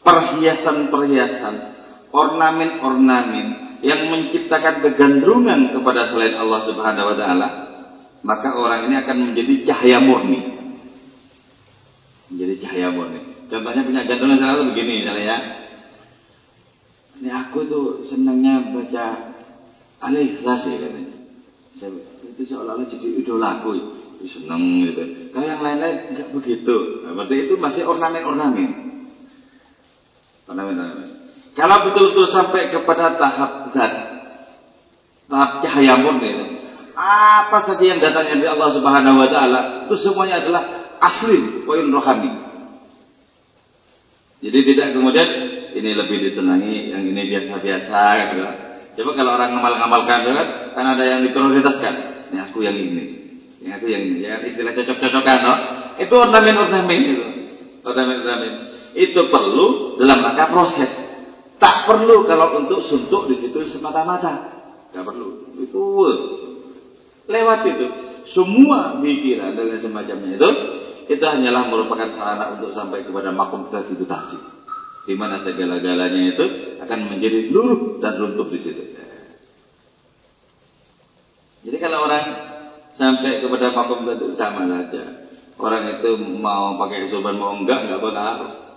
[0.00, 1.54] perhiasan-perhiasan,
[2.10, 7.48] ornamen-ornamen yang menciptakan kegandrungan kepada selain Allah Subhanahu wa taala,
[8.20, 10.40] maka orang ini akan menjadi cahaya murni.
[12.28, 13.20] Menjadi cahaya murni.
[13.48, 15.38] Contohnya punya gandrungan selalu begini misalnya ya.
[17.20, 19.36] Ini aku tuh senangnya baca
[20.00, 21.16] Al-Ikhlas ya katanya.
[22.36, 24.00] Itu seolah-olah jadi idolaku.
[24.20, 25.32] Seneng gitu.
[25.32, 26.76] Kalau yang lain-lain enggak begitu.
[27.08, 28.70] Nah, berarti itu masih ornamen-ornamen.
[30.44, 31.19] Ornamen-ornamen.
[31.58, 33.92] Kalau betul-betul sampai kepada tahap zat,
[35.26, 36.60] tahap cahaya murni,
[36.94, 40.62] apa saja yang datangnya dari Allah Subhanahu Wa Taala itu semuanya adalah
[41.00, 42.50] asli poin rohani.
[44.40, 45.28] Jadi tidak kemudian
[45.76, 48.00] ini lebih disenangi, yang ini biasa-biasa
[48.32, 48.42] gitu.
[49.00, 51.94] Coba kalau orang ngamal-ngamalkan kan, kan ada yang diprioritaskan.
[52.32, 53.04] Ini aku yang ini,
[53.62, 54.18] ini aku yang ini.
[54.24, 55.54] Ya istilah cocok-cocokan, no?
[56.00, 57.26] Itu ornamen-ornamen itu.
[57.84, 58.52] Ornamen-ornamen.
[58.92, 60.90] Itu perlu dalam rangka proses.
[61.60, 64.64] Tak perlu kalau untuk suntuk di situ semata-mata.
[64.90, 65.60] Tak perlu.
[65.60, 65.84] Itu
[67.28, 67.86] lewat itu.
[68.32, 70.50] Semua pikiran dan semacamnya itu
[71.10, 74.38] itu hanyalah merupakan sarana untuk sampai kepada makom itu tadi
[75.10, 76.44] di mana segala-galanya itu
[76.78, 78.82] akan menjadi luruh dan runtuh di situ.
[81.60, 82.24] Jadi kalau orang
[82.94, 85.28] sampai kepada makom itu sama saja.
[85.60, 88.69] Orang itu mau pakai soban mau enggak enggak pengaruh.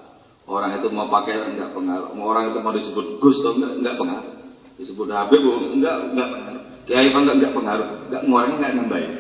[0.44, 2.12] Orang itu mau pakai enggak pengaruh.
[2.16, 4.34] Orang itu mau disebut Gus atau enggak enggak pengaruh.
[4.76, 5.42] Disebut Habib
[5.80, 6.64] enggak enggak pengaruh.
[6.84, 7.88] Kiai enggak enggak pengaruh.
[8.12, 9.12] Enggak orangnya enggak nambahin.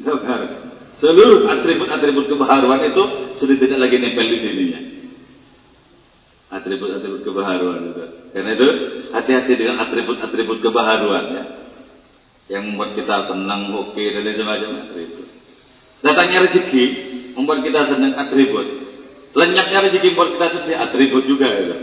[0.00, 0.50] Enggak pengaruh.
[0.92, 3.02] Seluruh atribut-atribut kebaharuan itu
[3.40, 4.80] sudah tidak lagi nempel di sininya
[6.52, 8.04] atribut-atribut kebaharuan itu.
[8.36, 8.68] Karena itu
[9.16, 11.44] hati-hati dengan atribut-atribut kebaharuan ya.
[12.52, 15.28] Yang membuat kita senang, oke dan lain semacam atribut.
[16.04, 16.84] Datangnya rezeki
[17.32, 18.66] membuat kita senang atribut.
[19.32, 21.76] Lenyapnya rezeki membuat kita sedih atribut juga itu.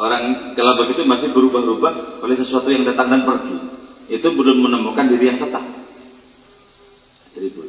[0.00, 3.56] Orang kalau begitu masih berubah-ubah oleh sesuatu yang datang dan pergi.
[4.08, 5.62] Itu belum menemukan diri yang tetap.
[7.32, 7.68] Atribut.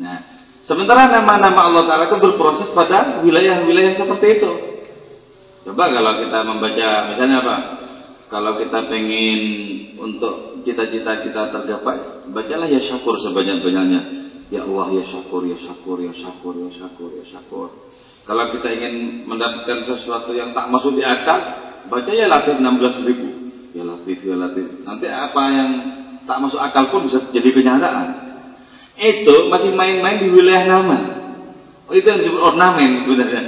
[0.00, 4.50] Nah, Sementara nama-nama Allah Ta'ala itu berproses pada wilayah-wilayah seperti itu.
[5.66, 7.56] Coba kalau kita membaca, misalnya apa?
[8.30, 9.40] Kalau kita pengen
[9.98, 14.19] untuk cita-cita kita tergapai, bacalah ya syakur sebanyak-banyaknya.
[14.50, 17.68] Ya Allah, ya syakur, ya syakur, ya syakur, ya syakur, ya syakur.
[18.26, 21.38] Kalau kita ingin mendapatkan sesuatu yang tak masuk di akal,
[21.86, 23.28] baca ya latif 16 ribu.
[23.70, 24.66] Ya latif, ya latif.
[24.82, 25.70] Nanti apa yang
[26.26, 28.30] tak masuk akal pun bisa jadi kenyataan
[29.00, 30.98] itu masih main-main di wilayah nama.
[31.88, 33.42] Oh, itu yang disebut ornamen sebenarnya.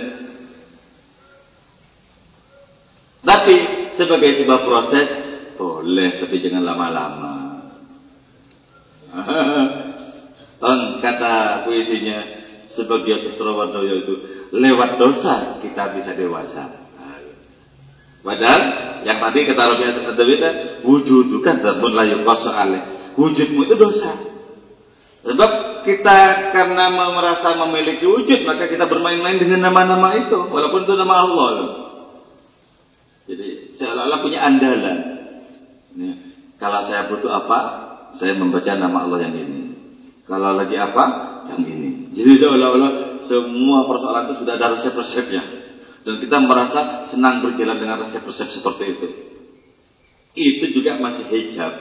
[3.23, 3.57] Tapi
[4.01, 5.09] sebagai sebuah proses
[5.61, 7.33] boleh, tapi jangan lama-lama.
[11.03, 12.19] kata puisinya
[12.71, 14.15] sebagai sastrawardoyo itu
[14.55, 16.83] lewat dosa kita bisa dewasa.
[18.23, 18.63] Padahal
[19.03, 19.83] yang tadi kata Rabi
[20.15, 20.51] Adawita
[20.87, 22.83] wujud kan pun layu aleh.
[23.19, 24.33] Wujudmu itu dosa.
[25.23, 25.51] Sebab
[25.87, 31.51] kita karena merasa memiliki wujud, maka kita bermain-main dengan nama-nama itu, walaupun itu nama Allah.
[33.31, 34.99] Jadi seolah-olah punya andalan.
[35.95, 36.13] Ya.
[36.59, 37.59] Kalau saya butuh apa,
[38.19, 39.62] saya membaca nama Allah yang ini.
[40.23, 41.05] Kalau lagi apa,
[41.51, 42.15] yang ini.
[42.15, 42.93] Jadi seolah-olah
[43.27, 45.43] semua persoalan itu sudah ada resep-resepnya.
[46.03, 49.09] Dan kita merasa senang berjalan dengan resep-resep seperti itu.
[50.33, 51.73] Itu juga masih hijab.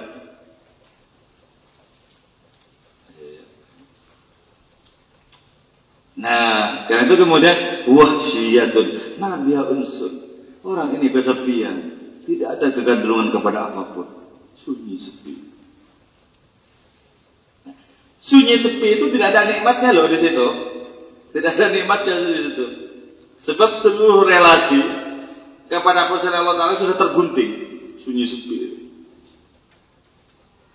[6.21, 7.58] Nah, karena itu kemudian
[7.89, 8.87] wahsyiyatun.
[9.17, 10.12] Nah, dia unsur.
[10.62, 11.75] Orang ini kesepian.
[12.21, 14.08] Tidak ada kegandrungan kepada apa pun.
[14.62, 15.50] Sunyi sepi.
[18.22, 20.48] Sunyi sepi itu tidak ada nikmatnya loh di situ.
[21.34, 22.65] Tidak ada nikmatnya di situ.
[23.50, 24.78] Sebab seluruh relasi
[25.65, 27.52] kepada Rasul Allah Taala sudah tergunting.
[28.06, 28.78] Sunyi sepi itu.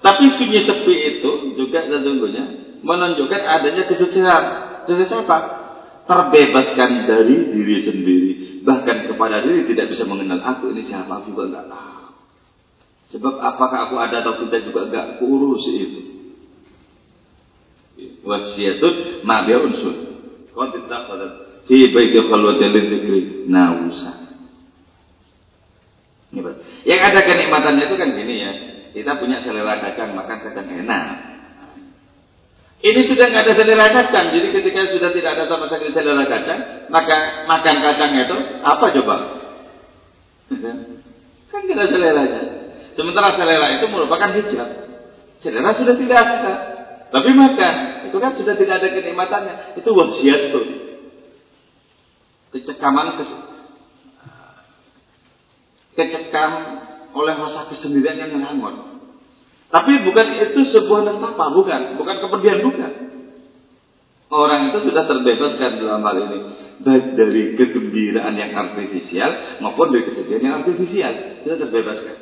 [0.03, 2.45] Tapi sunyi sepi itu juga sesungguhnya
[2.83, 4.43] menunjukkan adanya kesucian
[4.87, 5.39] dari siapa?
[6.07, 8.33] Terbebaskan dari diri sendiri.
[8.67, 11.95] Bahkan kepada diri tidak bisa mengenal aku ini siapa aku juga enggak tahu.
[13.07, 16.16] Sebab apakah aku ada atau tidak juga enggak kurus itu.
[17.97, 19.95] Wasiatun ma biya unsur.
[20.53, 21.33] Qad ittaqadat
[21.65, 24.13] fi baiti khalwatin dzikri nawusa.
[26.33, 26.57] Ini pas.
[26.85, 28.53] Yang ada kenikmatannya itu kan gini ya.
[28.97, 31.05] Kita punya selera kacang, makan kacang enak.
[32.81, 36.61] Ini sudah nggak ada selera kacang, jadi ketika sudah tidak ada sama sekali selera kacang,
[36.93, 39.17] maka makan kacang itu apa coba?
[41.53, 42.43] kan tidak seleranya.
[42.97, 44.69] Sementara selera itu merupakan hijab.
[45.41, 46.76] Selera sudah tidak ada.
[47.07, 47.75] Tapi makan,
[48.11, 49.55] itu kan sudah tidak ada kenikmatannya.
[49.79, 50.67] Itu wasiat tuh.
[52.57, 53.31] Kecekaman kes
[55.97, 56.53] kecekam
[57.17, 59.01] oleh rasa kesendirian yang ngangon.
[59.73, 62.93] Tapi bukan itu sebuah nestapa, bukan, bukan kepergian, bukan.
[64.27, 66.39] Orang itu sudah terbebaskan dalam hal ini
[66.77, 71.13] baik dari kegembiraan yang artifisial maupun dari kesedihan yang artifisial
[71.47, 72.17] sudah terbebaskan.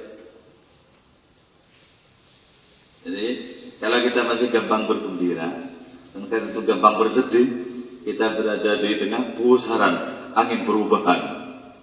[3.05, 3.29] Jadi
[3.83, 5.51] kalau kita masih gampang bergembira
[6.15, 7.47] dan itu gampang bersedih,
[8.07, 9.95] kita berada di tengah pusaran
[10.35, 11.21] angin perubahan,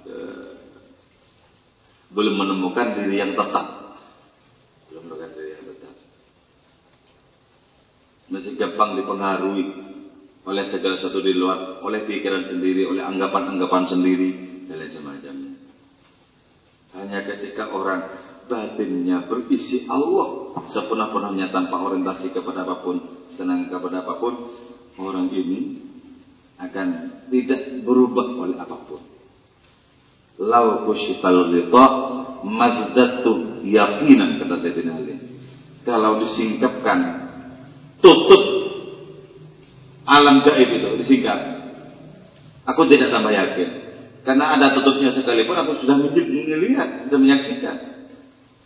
[0.08, 0.52] eh,
[2.12, 3.98] belum menemukan diri yang tetap,
[4.88, 5.94] belum menemukan diri yang tetap,
[8.32, 9.66] masih gampang dipengaruhi
[10.42, 14.30] oleh segala sesuatu di luar, oleh pikiran sendiri, oleh anggapan-anggapan sendiri,
[14.66, 15.54] dan lain semacamnya.
[16.92, 18.21] Hanya ketika orang
[18.52, 23.00] batinnya berisi Allah sepenuh-penuhnya tanpa orientasi kepada apa pun,
[23.40, 24.52] senang kepada apa pun,
[25.00, 25.80] orang ini
[26.60, 26.88] akan
[27.32, 29.00] tidak berubah oleh apa pun.
[30.44, 31.86] Lau kushifal ridha
[32.44, 35.16] mazdatu yakinan kata Sayyidina Ali.
[35.88, 37.00] Kalau disingkapkan
[38.04, 38.44] tutup
[40.04, 41.40] alam gaib itu disingkap.
[42.68, 43.70] Aku tidak tambah yakin.
[44.22, 47.91] Karena ada tutupnya sekalipun aku sudah melihat, sudah menyaksikan.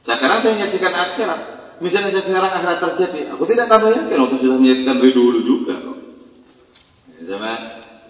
[0.05, 1.41] Sekarang saya menyaksikan akhirat.
[1.81, 4.15] Misalnya sekarang akhirat terjadi, aku tidak tambah yakin.
[4.15, 5.75] Aku sudah menyaksikan dari dulu juga.
[7.25, 7.51] Sama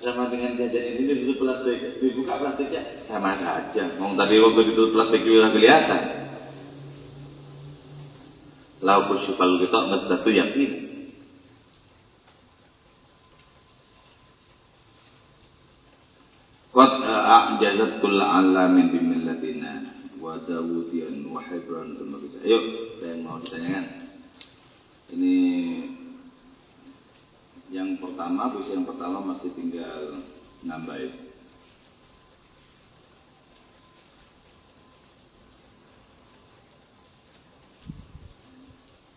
[0.03, 3.95] sama dengan jajan ini ditutup plastik, dibuka plastiknya sama saja.
[3.97, 6.01] Mau tadi waktu ditutup plastik sudah kelihatan.
[8.85, 10.71] Lau bersyukal kita mesti yakin.
[16.75, 18.99] Qad a'jazat kull alamin bi
[20.35, 21.95] millatina wa dawudian wa hibran
[22.43, 22.59] Ayo,
[22.99, 23.85] saya mau ditanyakan.
[25.15, 25.35] Ini
[27.71, 30.23] yang pertama, puisi yang pertama masih tinggal
[30.65, 31.13] nambahin.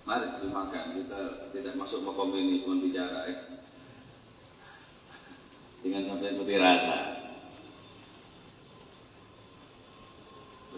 [0.08, 1.20] Mari dimakan, kita
[1.52, 3.36] tidak masuk makom ini, cuma bicara ya.
[5.84, 7.17] Dengan sampai putih rasa.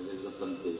[0.06, 0.78] Itu penting.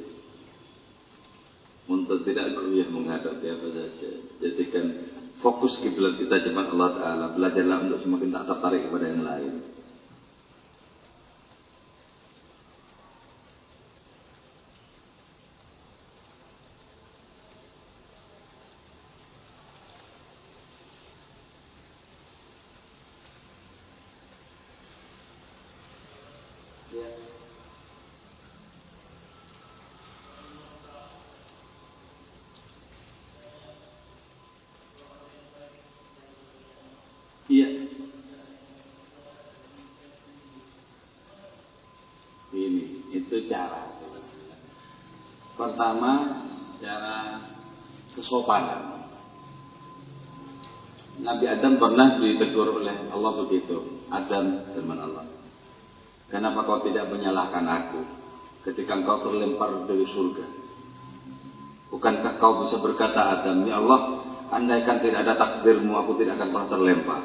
[1.90, 4.10] Untuk tidak goyah menghadapi apa saja.
[4.40, 4.84] Jadikan
[5.42, 7.26] fokus kiblat kita cuma Allah Ta'ala.
[7.34, 9.54] Belajarlah untuk semakin tak tertarik kepada yang lain.
[37.50, 37.66] Iya.
[42.54, 42.82] Ini,
[43.30, 43.94] itu cara.
[45.54, 46.42] Pertama,
[46.82, 47.16] cara
[48.18, 49.06] kesopanan.
[51.22, 54.02] Nabi Adam pernah ditegur oleh Allah begitu.
[54.10, 55.24] Adam firman Allah.
[56.26, 58.00] Kenapa kau tidak menyalahkan aku
[58.66, 60.46] ketika engkau terlempar dari surga?
[61.94, 66.68] Bukankah kau bisa berkata Adam, Ya Allah, andaikan tidak ada takdirmu, aku tidak akan pernah
[66.70, 67.22] terlempar.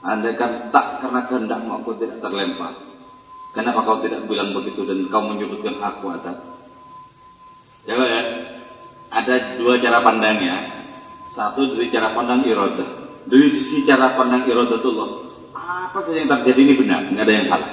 [0.00, 2.87] Andaikan tak karena kehendakmu, aku tidak terlempar.
[3.58, 6.38] Kenapa kau tidak bilang begitu dan kau menyudutkan aku, Adam?
[7.82, 8.22] Coba ya,
[9.10, 10.86] ada dua cara pandangnya.
[11.34, 12.86] Satu dari cara pandang iroda.
[13.26, 15.10] Dari sisi cara pandang irodatullah,
[15.58, 17.70] apa saja yang terjadi ini benar, nggak ada yang salah.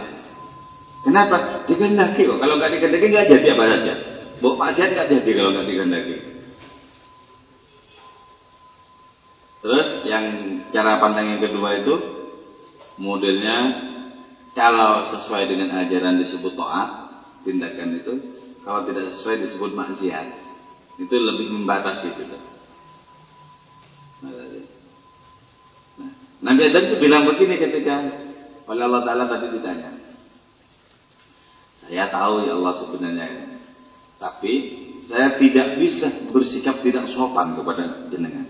[1.06, 1.38] Kenapa?
[1.70, 2.38] Dikehendaki kok.
[2.42, 3.94] Kalau nggak dikehendaki nggak jadi apa saja.
[4.42, 6.16] Bok maksiat nggak jadi kalau nggak dikehendaki.
[9.62, 10.26] Terus yang
[10.74, 11.94] cara pandang yang kedua itu
[12.98, 13.58] modelnya
[14.56, 16.90] kalau sesuai dengan ajaran disebut taat
[17.44, 18.14] tindakan itu,
[18.64, 20.28] kalau tidak sesuai disebut maksiat.
[20.96, 22.42] Itu lebih membatasi sudah.
[26.00, 27.96] Nah, Nabi Adam itu bilang begini ketika
[28.66, 29.92] oleh Allah Taala tadi ditanya,
[31.84, 33.28] saya tahu ya Allah sebenarnya,
[34.24, 34.54] tapi
[35.12, 38.48] saya tidak bisa bersikap tidak sopan kepada jenengan.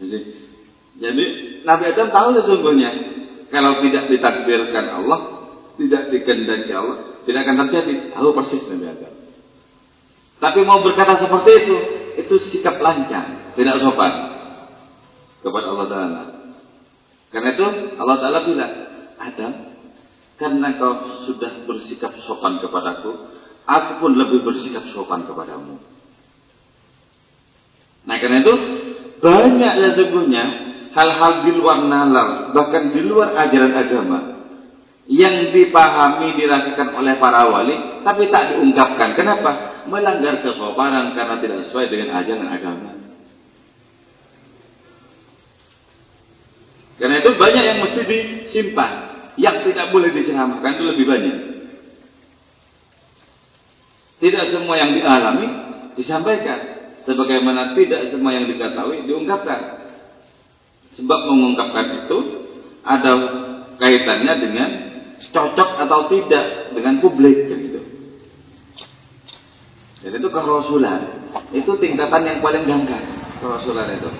[0.00, 0.18] Jadi,
[0.96, 1.24] jadi
[1.68, 3.15] Nabi Adam tahu sesungguhnya
[3.52, 5.20] kalau tidak ditakdirkan Allah,
[5.78, 7.94] tidak dikehendaki Allah, tidak akan terjadi.
[8.14, 9.12] Tahu persis Nabi Adam.
[10.36, 11.76] Tapi mau berkata seperti itu,
[12.20, 14.12] itu sikap lancang, tidak sopan
[15.40, 16.22] kepada Allah Ta'ala.
[17.32, 17.66] Karena itu
[17.96, 18.74] Allah Ta'ala bilang,
[19.16, 19.52] Adam,
[20.36, 23.32] karena kau sudah bersikap sopan kepadaku,
[23.64, 25.80] aku pun lebih bersikap sopan kepadamu.
[28.06, 28.54] Nah karena itu
[29.18, 30.44] banyak sesungguhnya
[30.96, 34.18] hal-hal di luar nalar, bahkan di luar ajaran agama
[35.06, 39.14] yang dipahami dirasakan oleh para wali tapi tak diungkapkan.
[39.14, 39.84] Kenapa?
[39.86, 42.90] Melanggar kesopanan karena tidak sesuai dengan ajaran agama.
[46.96, 48.92] Karena itu banyak yang mesti disimpan,
[49.36, 51.38] yang tidak boleh disamakan itu lebih banyak.
[54.16, 55.46] Tidak semua yang dialami
[55.92, 59.85] disampaikan, sebagaimana tidak semua yang diketahui diungkapkan.
[60.96, 62.18] Sebab mengungkapkan itu
[62.80, 63.12] ada
[63.76, 64.68] kaitannya dengan
[65.16, 67.80] cocok atau tidak dengan publik gitu.
[70.06, 71.28] Jadi itu kerasulan.
[71.52, 73.00] Itu tingkatan yang paling gangga
[73.42, 74.10] kerasulan itu.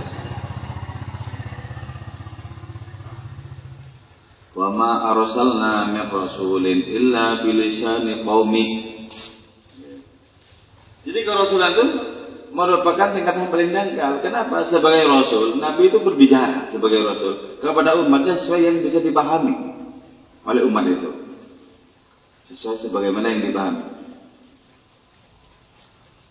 [4.57, 8.67] Wa ma arsalna min rasulin illa bilisani qaumi.
[11.07, 11.87] Jadi kerasulan itu
[12.57, 14.25] merupakan tingkatan paling dangkal.
[14.25, 14.73] Kenapa?
[14.73, 19.77] Sebagai rasul, Nabi itu berbicara sebagai rasul kepada umatnya sesuai yang bisa dipahami
[20.49, 21.11] oleh umat itu.
[22.49, 23.85] Sesuai sebagaimana yang dipahami.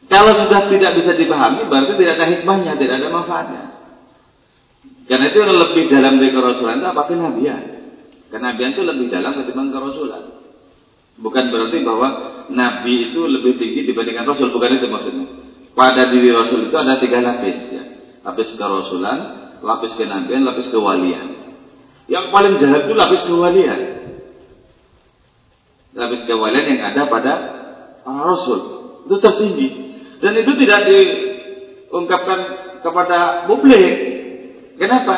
[0.10, 3.64] Kalau sudah tidak bisa dipahami, berarti tidak ada hikmahnya, tidak ada manfaatnya.
[5.06, 7.62] Karena itu lebih dalam dari kerasulan itu apa kenabian.
[8.34, 10.42] Kenabian itu lebih dalam ketimbang kerasulan.
[11.22, 12.08] Bukan berarti bahwa
[12.50, 15.45] Nabi itu lebih tinggi dibandingkan Rasul, bukan itu maksudnya.
[15.76, 17.84] Pada diri Rasul itu ada tiga lapis ya.
[18.24, 19.20] Lapis kerasulan,
[19.60, 21.36] lapis kenabian, lapis kewalian.
[22.08, 23.80] Yang paling dalam itu lapis kewalian.
[26.00, 27.34] Lapis kewalian yang ada pada
[28.08, 28.60] para rasul.
[29.04, 29.68] Itu tertinggi.
[30.24, 32.40] Dan itu tidak diungkapkan
[32.80, 33.94] kepada publik.
[34.80, 35.16] Kenapa?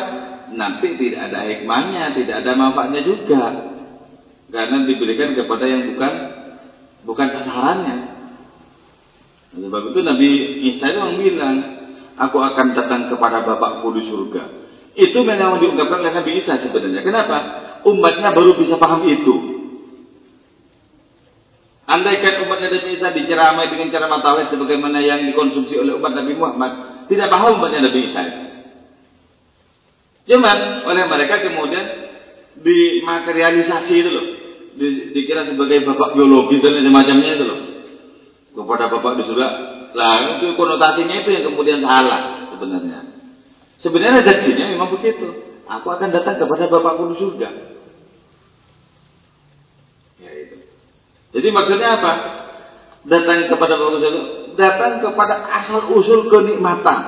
[0.58, 3.42] Nanti tidak ada hikmahnya tidak ada manfaatnya juga.
[4.50, 6.12] Karena diberikan kepada yang bukan
[7.06, 8.17] bukan sasarannya
[9.48, 10.28] sebab itu Nabi
[10.74, 11.56] Isa itu bilang
[12.18, 14.42] aku akan datang kepada Bapakku di surga.
[14.98, 17.06] Itu memang diungkapkan oleh Nabi Isa sebenarnya.
[17.06, 17.36] Kenapa?
[17.86, 19.34] Umatnya baru bisa paham itu.
[21.88, 26.72] Andaikan umat Nabi Isa diceramai dengan cara matawid sebagaimana yang dikonsumsi oleh umat Nabi Muhammad,
[27.08, 28.22] tidak paham umatnya Nabi Isa.
[30.28, 31.84] Cuman oleh mereka kemudian
[32.60, 34.26] dimaterialisasi itu loh,
[34.76, 37.60] di, dikira sebagai bapak biologis dan semacamnya itu loh.
[38.58, 39.48] Kepada bapak di surga,
[39.94, 43.06] lah itu konotasinya itu yang kemudian salah sebenarnya.
[43.78, 45.30] Sebenarnya janjinya memang begitu.
[45.70, 47.48] Aku akan datang kepada bapakku di surga.
[51.28, 52.12] Jadi maksudnya apa?
[53.06, 54.00] Datang kepada Allah
[54.58, 56.98] datang kepada asal usul kenikmatan.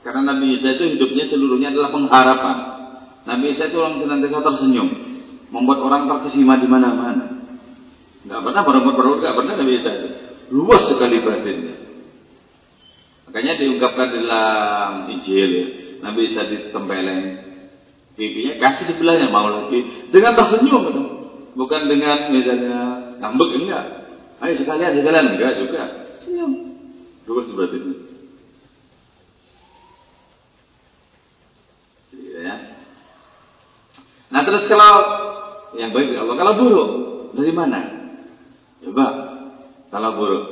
[0.00, 2.56] Karena Nabi Isa itu hidupnya seluruhnya adalah pengharapan.
[3.28, 4.88] Nabi Isa itu orang senantiasa tersenyum,
[5.52, 7.36] membuat orang terkesima di mana-mana.
[8.24, 10.08] Gak pernah berbuat-berbuat, gak pernah Nabi Isa itu.
[10.50, 11.76] Luas sekali batinnya.
[13.30, 15.66] Makanya diungkapkan dalam Injil ya.
[16.02, 17.22] Nabi Isa ditempeleng.
[18.18, 20.10] Pipinya kasih sebelahnya mau lagi.
[20.10, 20.84] Dengan tersenyum.
[21.54, 22.78] Bukan dengan misalnya
[23.22, 23.86] ngambek enggak.
[24.42, 25.26] Ayo sekalian sekalian.
[25.38, 25.82] Enggak juga.
[26.26, 26.52] Senyum.
[27.24, 28.10] Dua seperti itu
[32.40, 32.54] ya.
[34.30, 34.94] Nah terus kalau
[35.76, 36.36] yang baik Allah.
[36.36, 36.90] Kalau buruk
[37.36, 37.80] dari mana?
[38.80, 39.06] Coba
[39.90, 40.44] kalau buruk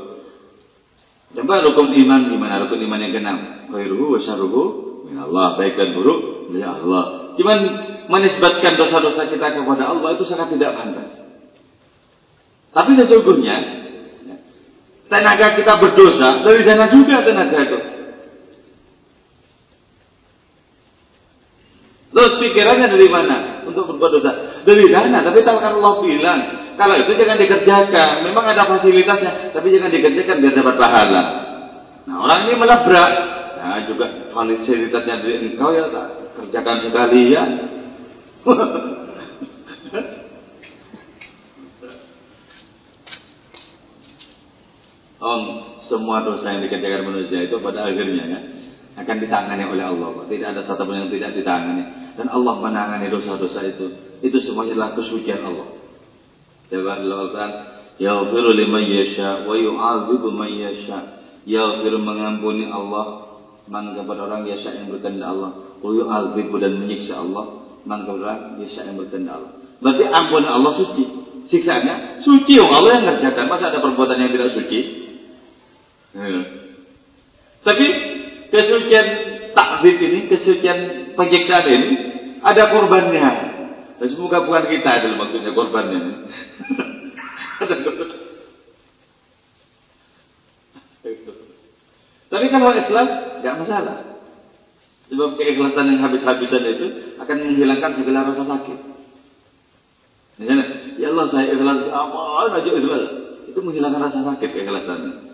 [1.34, 3.39] coba rukun iman gimana rukun iman yang keenam
[3.70, 4.62] khairuhu wa syarruhu
[5.09, 7.59] min Allah baik dan buruk dari Allah cuman
[8.11, 11.11] menisbatkan dosa-dosa kita kepada Allah itu sangat tidak pantas
[12.72, 13.57] tapi sesungguhnya
[15.09, 17.78] tenaga kita berdosa dari sana juga tenaga itu.
[22.09, 23.36] Terus pikirannya dari mana
[23.68, 24.30] untuk berbuat dosa?
[24.64, 25.22] Dari sana.
[25.22, 26.41] Tapi kalau Allah bilang,
[26.79, 28.22] kalau itu jangan dikerjakan.
[28.22, 31.22] Memang ada fasilitasnya, tapi jangan dikerjakan biar dapat pahala.
[32.07, 33.11] Nah orang ini melabrak.
[33.59, 37.51] Nah juga fasilitasnya dari engkau ya tak kerjakan sekalian.
[45.18, 45.43] Om,
[45.91, 48.39] semua dosa yang dikerjakan manusia itu pada akhirnya ya,
[49.03, 50.31] akan ditangani oleh Allah.
[50.31, 52.14] Tidak ada satu pun yang tidak ditangani.
[52.14, 53.99] Dan Allah menangani dosa-dosa itu.
[54.22, 55.78] Itu semuanya adalah kesucian Allah.
[56.68, 61.18] Ta'ala, Yaghfiru liman yasha wa yu'adzibu man yasha.
[61.42, 63.34] Yaghfiru mengampuni Allah
[63.66, 65.50] man kepada orang yasha yang berkehendak Allah.
[65.82, 69.50] Wa yu'adzibu dan menyiksa Allah man kepada orang yasha yang berkehendak Allah.
[69.82, 71.04] Berarti ampun Allah suci.
[71.50, 73.44] Siksanya suci Allah yang ngerjakan.
[73.50, 74.80] Masa ada perbuatan yang tidak suci?
[76.14, 76.40] Ya.
[77.66, 77.86] Tapi
[78.54, 79.06] kesucian
[79.58, 80.78] takbir ini, kesucian
[81.18, 81.90] penciptaan ini
[82.46, 83.57] ada korbannya.
[83.99, 86.01] Dan semoga bukan kita itu maksudnya korbannya.
[92.28, 93.11] Tapi kalau ikhlas,
[93.42, 93.96] nggak masalah.
[95.09, 96.86] Sebab keikhlasan yang habis-habisan itu
[97.16, 98.78] akan menghilangkan segala rasa sakit.
[100.38, 100.66] Misalnya,
[101.01, 103.05] ya Allah saya ikhlas, apa aja ikhlas.
[103.49, 105.26] Itu menghilangkan rasa sakit keikhlasan.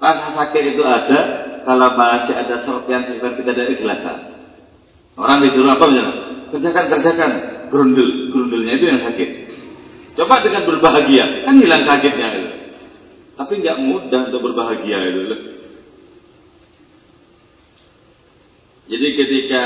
[0.00, 1.20] Rasa sakit itu ada
[1.68, 4.18] kalau masih ada serpian-serpian kita ada ikhlasan.
[5.18, 6.14] Orang disuruh apa misalnya?
[6.54, 7.59] Kerjakan, kerjakan.
[7.70, 9.28] Grundel, grundelnya itu yang sakit.
[10.18, 12.50] Coba dengan berbahagia, kan hilang sakitnya itu.
[13.38, 15.22] Tapi nggak mudah untuk berbahagia itu.
[18.90, 19.64] Jadi ketika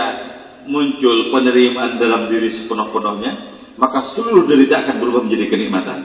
[0.69, 3.33] muncul penerimaan dalam diri sepenuh-penuhnya,
[3.81, 5.99] maka seluruh derita akan berubah menjadi kenikmatan.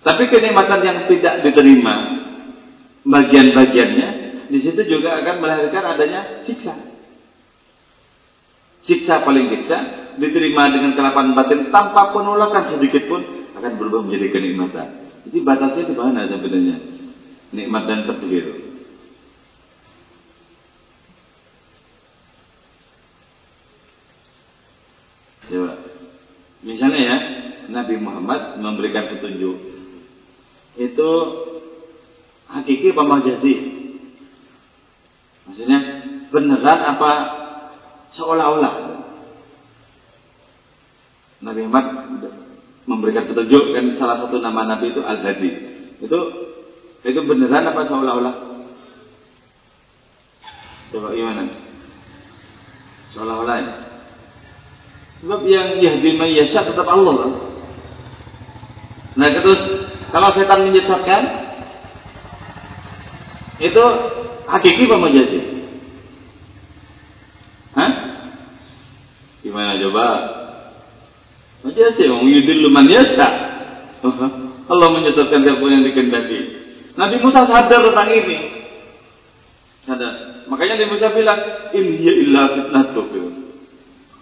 [0.00, 1.94] Tapi kenikmatan yang tidak diterima
[3.04, 4.08] bagian-bagiannya,
[4.48, 6.95] di situ juga akan melahirkan adanya siksa.
[8.86, 9.78] Siksa paling siksa
[10.14, 15.10] diterima dengan kelapan batin tanpa penolakan sedikit pun akan berubah menjadi kenikmatan.
[15.26, 16.76] Jadi batasnya di mana sebenarnya?
[17.50, 18.46] Nikmat dan takdir.
[25.46, 25.72] Coba.
[26.62, 27.16] Misalnya ya,
[27.70, 29.56] Nabi Muhammad memberikan petunjuk.
[30.78, 31.10] Itu
[32.50, 33.02] hakiki apa?
[35.46, 35.78] Maksudnya
[36.30, 37.10] beneran apa
[38.16, 38.74] seolah-olah?
[41.44, 41.86] Nabi Muhammad
[42.88, 45.50] memberikan petunjuk kan salah satu nama Nabi itu Al-Hadi.
[46.00, 46.18] Itu
[47.06, 48.34] itu beneran apa seolah-olah?
[50.90, 51.44] Coba gimana?
[53.12, 53.74] Seolah-olah ya?
[55.22, 57.32] Sebab yang yahdi mayyasha tetap Allah lah.
[59.16, 59.60] Nah terus
[60.12, 61.22] kalau setan menyesatkan
[63.56, 63.84] itu
[64.44, 65.55] hakiki apa majazi?
[69.56, 70.06] Gimana coba?
[71.64, 73.24] Majazi, wong yudillu man yasha.
[74.70, 76.40] Allah menyesatkan siapa yang dikehendaki.
[76.92, 78.36] Nabi Musa sadar tentang ini.
[79.88, 80.44] Sadar.
[80.44, 81.40] Makanya Nabi Musa bilang,
[81.72, 83.08] "In hiya illa fitnatuh."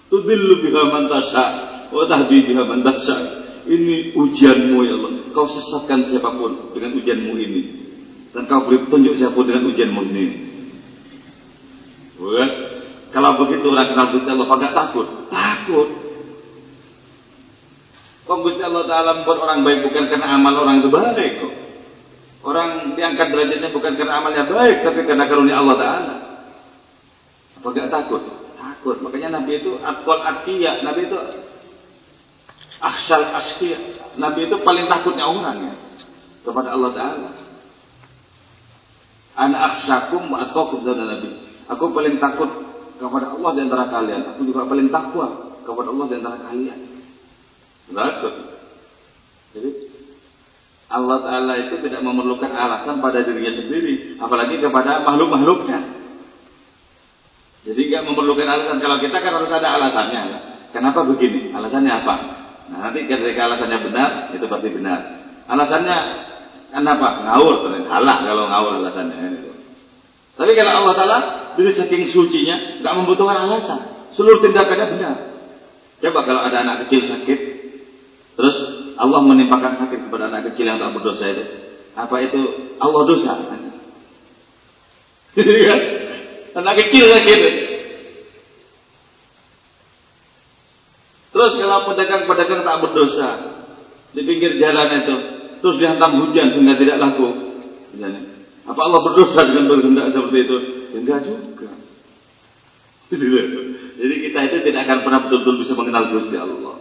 [0.06, 1.44] Tudillu biha man tasha
[1.90, 3.16] wa tahdi biha man tasha.
[3.66, 5.34] Ini ujianmu ya Allah.
[5.34, 7.62] Kau sesatkan siapa pun dengan ujianmu ini.
[8.30, 10.26] Dan kau beri petunjuk siapa pun dengan ujianmu ini.
[12.22, 12.73] Bukan?
[13.14, 15.06] Kalau begitu orang kenal Gusti Allah, apa takut?
[15.30, 15.88] Takut.
[18.26, 21.54] Kok Gusti Allah Ta'ala membuat orang baik bukan karena amal orang itu baik kok.
[22.42, 26.14] Orang diangkat derajatnya bukan karena amalnya baik, tapi karena karunia Allah Ta'ala.
[27.62, 28.22] Apa gak takut?
[28.58, 28.96] Takut.
[28.98, 30.82] Makanya Nabi itu atkol atkiya.
[30.82, 31.18] Nabi itu
[32.82, 33.78] aksal askia.
[34.18, 35.74] Nabi itu paling takutnya orang ya.
[36.42, 37.30] Kepada Allah Ta'ala.
[39.38, 41.30] Ana aksyakum wa atqakum Nabi.
[41.70, 42.63] Aku paling takut
[42.98, 44.20] kepada Allah di antara kalian.
[44.34, 46.78] Aku juga paling takwa kepada Allah di antara kalian.
[47.90, 48.34] Takut.
[49.54, 49.70] Jadi
[50.90, 54.18] Allah Ta'ala itu tidak memerlukan alasan pada dirinya sendiri.
[54.20, 55.78] Apalagi kepada makhluk-makhluknya.
[57.64, 58.78] Jadi nggak memerlukan alasan.
[58.78, 60.22] Kalau kita kan harus ada alasannya.
[60.28, 60.38] Ya.
[60.74, 61.54] Kenapa begini?
[61.54, 62.14] Alasannya apa?
[62.64, 65.00] Nah, nanti ketika alasannya benar, itu pasti benar.
[65.46, 65.96] Alasannya
[66.72, 67.08] kenapa?
[67.24, 69.16] Ngawur, salah kalau ngawur alasannya.
[69.38, 69.50] Itu.
[70.34, 71.18] Tapi kalau Allah Taala
[71.54, 73.80] dari saking sucinya nggak membutuhkan alasan.
[74.14, 75.16] Seluruh tindakannya benar.
[76.02, 77.38] Coba kalau ada anak kecil sakit,
[78.36, 78.56] terus
[78.94, 81.44] Allah menimpakan sakit kepada anak kecil yang tak berdosa itu,
[81.94, 82.40] apa itu
[82.78, 83.32] Allah dosa?
[83.48, 83.60] Kan?
[86.54, 87.40] Anak kecil sakit.
[91.34, 93.30] Terus kalau pedagang-pedagang tak berdosa
[94.14, 95.16] di pinggir jalan itu,
[95.58, 97.26] terus dihantam hujan sehingga tidak laku.
[98.70, 100.58] Apa Allah berdosa dengan berkehendak seperti itu?
[100.94, 101.70] Ya, enggak juga.
[103.98, 106.78] Jadi kita itu tidak akan pernah betul-betul bisa mengenal Gusti Allah.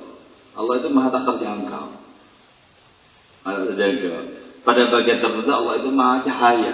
[0.53, 1.85] Allah itu maha tak terjangkau.
[3.41, 4.21] Maha terjangkau.
[4.61, 6.73] Pada bagian tertentu Allah itu maha cahaya.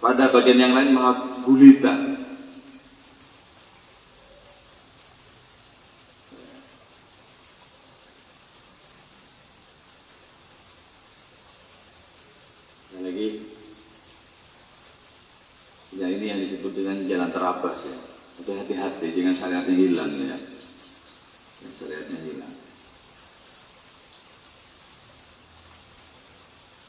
[0.00, 1.12] Pada bagian yang lain maha
[1.44, 2.16] gulita.
[13.04, 13.46] lagi
[15.94, 16.72] ya ini yang disebut
[17.44, 17.98] terabas ya.
[18.40, 20.38] Tapi hati-hati jangan syariatnya hilang ya.
[21.60, 22.54] Jangan syariatnya hilang.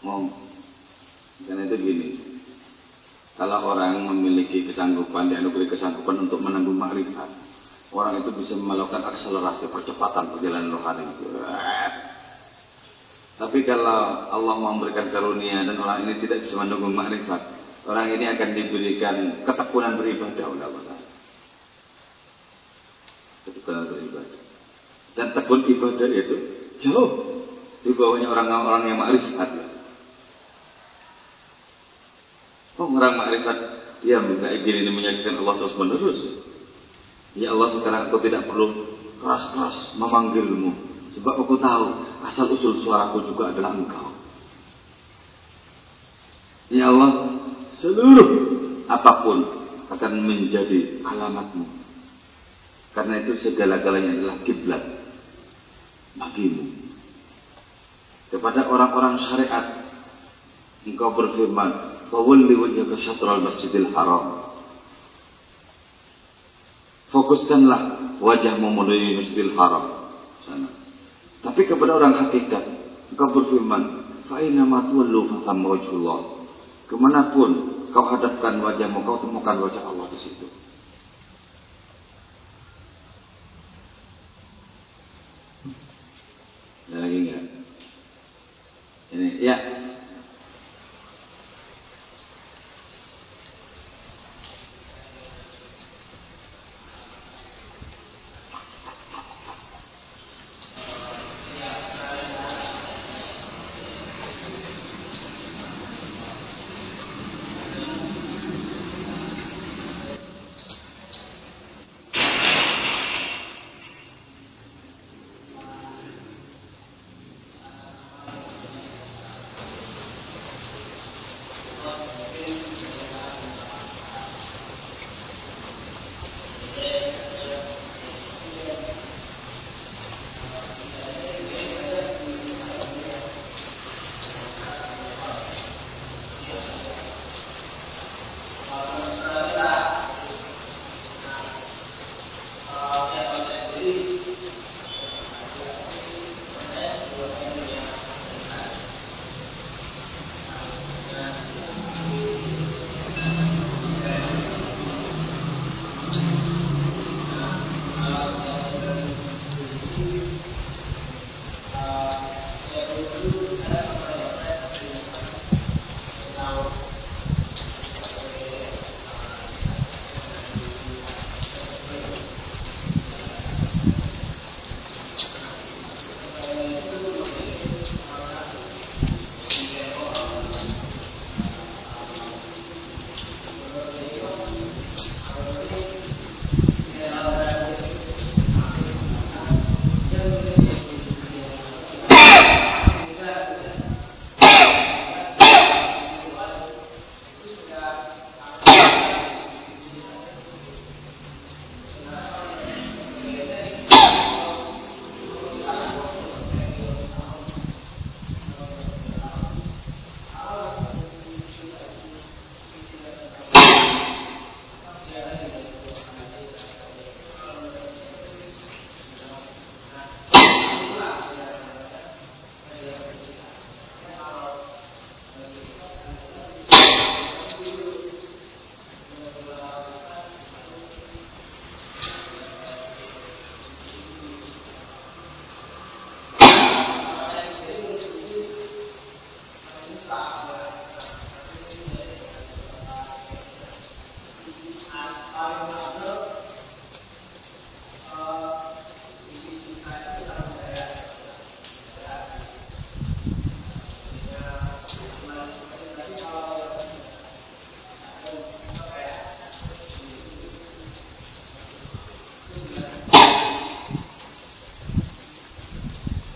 [0.08, 0.47] Ngomong.
[1.43, 2.10] Karena itu gini.
[3.36, 7.28] Kalau orang memiliki kesanggupan, dianugerahi kesanggupan untuk menanggung makrifat,
[7.91, 11.03] orang itu bisa melakukan akselerasi percepatan perjalanan rohani.
[13.36, 17.55] Tapi kalau Allah memberikan karunia dan orang ini tidak bisa mendukung makrifat,
[17.86, 19.16] orang ini akan diberikan
[19.46, 20.98] ketekunan beribadah oleh Allah.
[23.46, 24.42] Ketekunan beribadah.
[25.16, 26.36] Dan tekun ibadah itu
[26.84, 27.10] jauh
[27.86, 29.50] di bawahnya orang-orang yang makrifat.
[32.76, 33.58] Oh, orang makrifat
[34.04, 36.20] dia minta izin ini menyaksikan Allah terus menerus.
[37.36, 40.72] Ya Allah sekarang aku tidak perlu keras-keras memanggilmu.
[41.16, 41.86] Sebab aku tahu
[42.28, 44.12] asal usul suaraku juga adalah engkau.
[46.68, 47.35] Ya Allah,
[47.80, 48.30] seluruh
[48.86, 49.38] apa pun
[49.92, 51.66] akan menjadi alamatmu.
[52.96, 54.84] Karena itu segala-galanya adalah kiblat
[56.16, 56.64] bagimu.
[58.32, 59.66] Kepada orang-orang syariat,
[60.88, 61.70] engkau berfirman,
[62.08, 64.46] "Fawalli wajhaka syatral masjidil haram."
[67.16, 67.82] Fokuskanlah
[68.20, 70.12] wajahmu menuju Masjidil Haram
[70.44, 70.68] sana.
[71.40, 72.64] Tapi kepada orang hakikat,
[73.14, 76.35] engkau berfirman, "Fa'ina ma tuwallu fasamma wajhullah."
[76.86, 77.52] Ke mana pun
[77.90, 80.48] kau hadapkan wajahmu, kau temukan wajah Allah di situ.
[86.86, 87.44] Ada lagi enggak?
[89.16, 89.85] Ini, ya.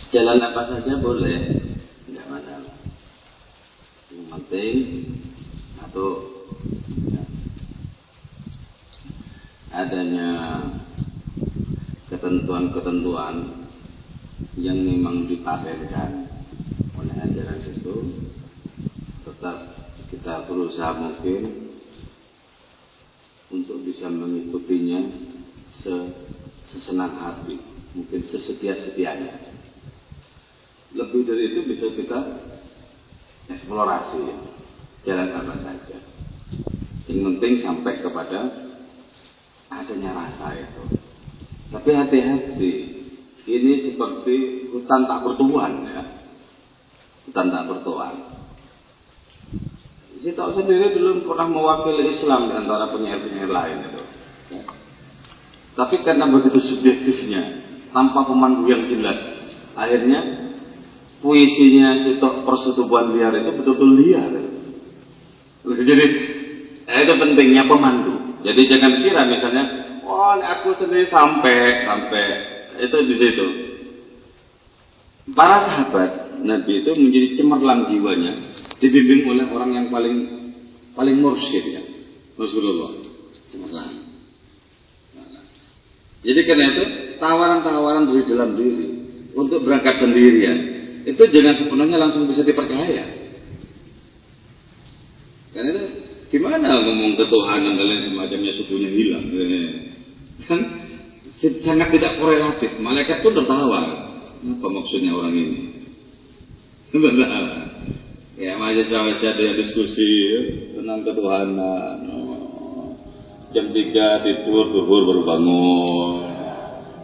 [0.09, 1.53] Jalan apa saja boleh,
[2.09, 2.73] tidak masalah.
[4.09, 4.75] Yang penting
[5.77, 6.07] satu
[7.13, 7.23] ya,
[9.69, 10.29] adanya
[12.09, 13.69] ketentuan-ketentuan
[14.57, 16.25] yang memang dipatenkan
[16.97, 18.25] oleh ajaran itu
[19.29, 19.57] tetap
[20.09, 21.69] kita berusaha mungkin
[23.53, 25.05] untuk bisa mengikutinya
[26.65, 27.61] sesenang hati
[27.93, 29.49] mungkin sesetia-setianya
[31.29, 32.19] dari itu bisa kita
[33.53, 34.37] eksplorasi ya.
[35.05, 35.97] jalan apa saja
[37.05, 38.49] yang penting sampai kepada
[39.69, 40.97] adanya rasa itu
[41.69, 42.71] tapi hati-hati
[43.45, 46.19] ini seperti hutan tak bertumbuhan ya
[47.29, 48.41] hutan tak bertuan.
[50.17, 54.01] Si tahu sendiri dulu pernah mewakili Islam di antara penyair-penyair lain itu.
[55.77, 57.61] Tapi karena begitu subjektifnya,
[57.93, 59.15] tanpa pemandu yang jelas,
[59.77, 60.48] akhirnya
[61.19, 64.31] puisinya Sitok persetubuhan liar itu betul-betul liar.
[65.63, 66.05] Jadi
[66.87, 68.39] eh, itu pentingnya pemandu.
[68.39, 69.63] Jadi jangan kira misalnya,
[70.07, 72.25] oh aku sendiri sampai sampai
[72.79, 73.47] itu di situ.
[75.35, 78.33] Para sahabat Nabi itu menjadi cemerlang jiwanya,
[78.79, 80.15] dibimbing oleh orang yang paling
[80.95, 81.83] paling mursyid ya,
[82.39, 82.95] Rasulullah.
[83.51, 84.07] Cemerlang.
[86.19, 86.83] Jadi karena itu
[87.19, 88.85] tawaran-tawaran dari dalam diri
[89.35, 93.05] untuk berangkat sendirian itu jangan sepenuhnya langsung bisa dipercaya.
[95.55, 95.83] Karena itu
[96.29, 99.25] gimana ngomong ketuhanan kalian semacamnya sukunya hilang?
[100.45, 100.59] Kan
[101.39, 102.77] sangat tidak korelatif.
[102.79, 104.11] Malaikat pun tertawa.
[104.39, 105.61] Apa maksudnya orang ini?
[106.95, 107.69] Benar.
[108.39, 110.11] Ya masih sama ada yang diskusi
[110.71, 112.07] tentang ketuhanan.
[112.07, 112.95] Oh.
[113.51, 116.23] Jam tiga tidur, duhur baru bangun.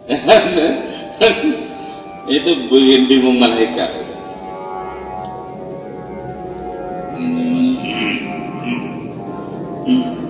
[2.26, 3.90] Itu bikin bingung malaikat.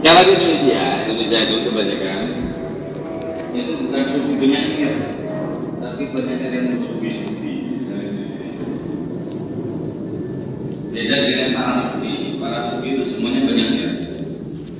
[0.05, 2.21] Kalau di Indonesia, Indonesia itu kebanyakan
[3.57, 4.85] itu bukan suku penyanyi,
[5.81, 7.11] tapi penyanyi yang sufi.
[10.93, 13.85] Beda dengan para sufi, para sufi itu semuanya penyanyi.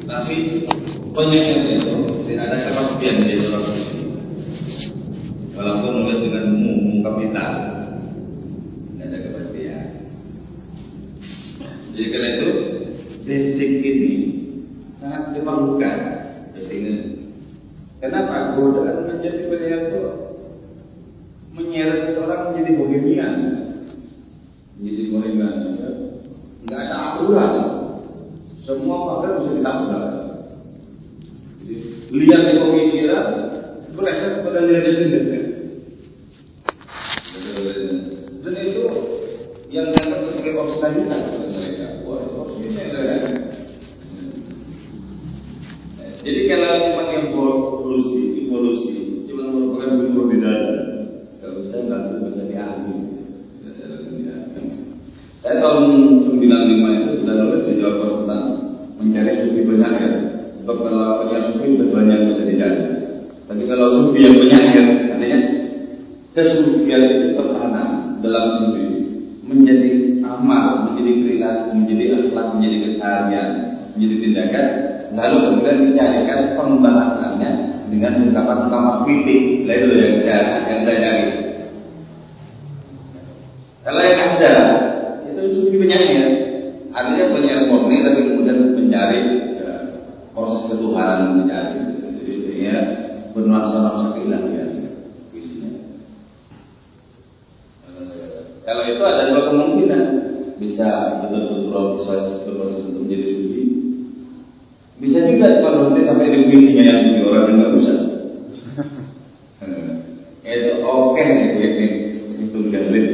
[0.05, 0.37] Tapi
[1.17, 1.95] penyanyi itu
[2.29, 3.65] tidak ada kepastian di dalam.
[5.57, 7.53] Walaupun nulis dengan umum kapital,
[8.91, 9.87] tidak ada kepastian.
[11.95, 12.49] Jadi karena itu
[13.23, 14.15] basic ini
[14.99, 15.99] sangat diperlukan.
[17.97, 18.96] Kenapa godaan
[61.27, 62.81] kalau penyair sufi sudah banyak bisa dicari.
[63.47, 65.39] Tapi kalau sufi yang penyair, artinya
[66.35, 67.89] kesufian itu tertanam
[68.23, 68.85] dalam sufi
[69.47, 69.91] menjadi
[70.27, 73.49] amal, menjadi perilaku, menjadi akhlak, menjadi keseharian,
[73.95, 74.67] menjadi tindakan
[75.15, 77.51] lalu kemudian dicarikan pembahasannya
[77.87, 81.25] dengan ungkapan-ungkapan kritik nah itu yang saya yang saya cari.
[83.87, 84.55] Kalau yang ada
[85.31, 86.27] itu sufi penyair
[86.91, 89.21] artinya penyair murni tapi kemudian mencari
[91.17, 91.81] ketuhanan mencari.
[92.21, 92.79] Jadi ya
[93.33, 94.71] bernuansa-nuansa keilahian.
[95.33, 95.71] Isinya.
[98.69, 100.05] Kalau itu ada dua kemungkinan.
[100.57, 103.57] Bisa betul-betul proses untuk menjadi sufi
[104.97, 107.95] bisa juga nanti sampai di puisinya yang sufi orang yang nggak bisa
[110.47, 111.87] itu oke nih ini
[112.49, 113.07] itu galit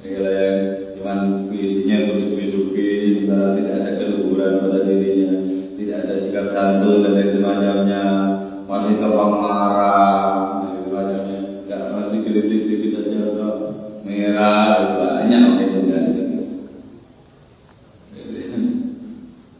[0.00, 0.58] kalau yang
[0.96, 1.18] cuman
[1.52, 5.30] puisinya bersufi-sufi sementara tidak ada keluhuran pada dirinya
[5.76, 8.02] tidak ada sikap santun dan lain semacamnya
[8.64, 13.54] masih gampang marah dan semacamnya nggak masih kritik dikit aja udah
[14.08, 16.04] merah banyak itu kan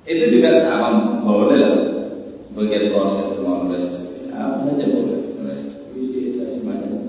[0.06, 1.74] itu juga sama boleh lah
[2.54, 3.84] bagian proses menulis
[4.30, 5.18] apa saja boleh
[5.90, 7.02] puisi saya semuanya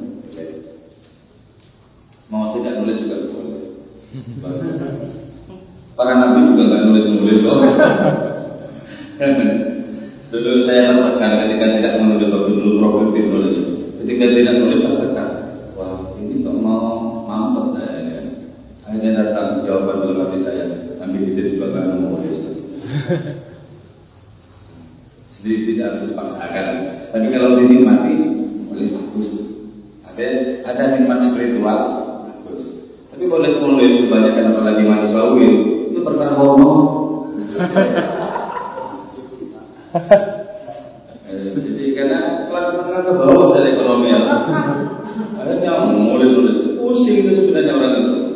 [2.34, 3.62] mau tidak nulis juga boleh
[5.94, 7.60] para nabi juga nggak nulis nulis kok
[10.34, 13.56] dulu saya tertekan ketika tidak menulis waktu dulu produktif nulis
[14.02, 15.30] ketika tidak nulis tertekan
[15.78, 18.26] wah ini kok mau mampet saya
[18.90, 20.66] akhirnya datang jawaban dalam hati saya
[21.06, 22.48] ambil itu juga nggak mau nulis
[25.44, 26.68] jadi tidak harus dipaksakan.
[27.12, 28.14] Tapi kalau dinikmati,
[28.72, 29.28] boleh bagus.
[30.08, 30.26] Ada
[30.64, 31.80] ada nikmat spiritual,
[32.26, 32.64] bagus.
[33.12, 35.48] Tapi boleh menulis kebanyakan apalagi manusiawi
[35.92, 36.80] itu perkara hormon.
[41.28, 44.20] Jadi karena kelas menengah ke bawah secara ekonomi ya.
[45.38, 48.27] Akhirnya nulis nulis pusing itu sebenarnya orang itu.